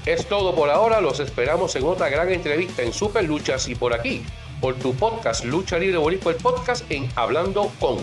Es 0.08 0.26
todo 0.26 0.56
por 0.56 0.70
ahora, 0.70 1.02
los 1.02 1.20
esperamos 1.20 1.76
en 1.76 1.84
otra 1.84 2.08
gran 2.08 2.32
entrevista 2.32 2.82
en 2.82 2.94
Super 2.94 3.26
Luchas 3.26 3.68
y 3.68 3.76
por 3.76 3.94
aquí, 3.94 4.24
por 4.62 4.76
tu 4.76 4.96
podcast 4.96 5.44
Lucha 5.44 5.78
Libre 5.78 5.98
Boricua, 5.98 6.32
el 6.32 6.38
podcast 6.38 6.90
en 6.90 7.10
Hablando 7.18 7.70
con. 7.78 7.98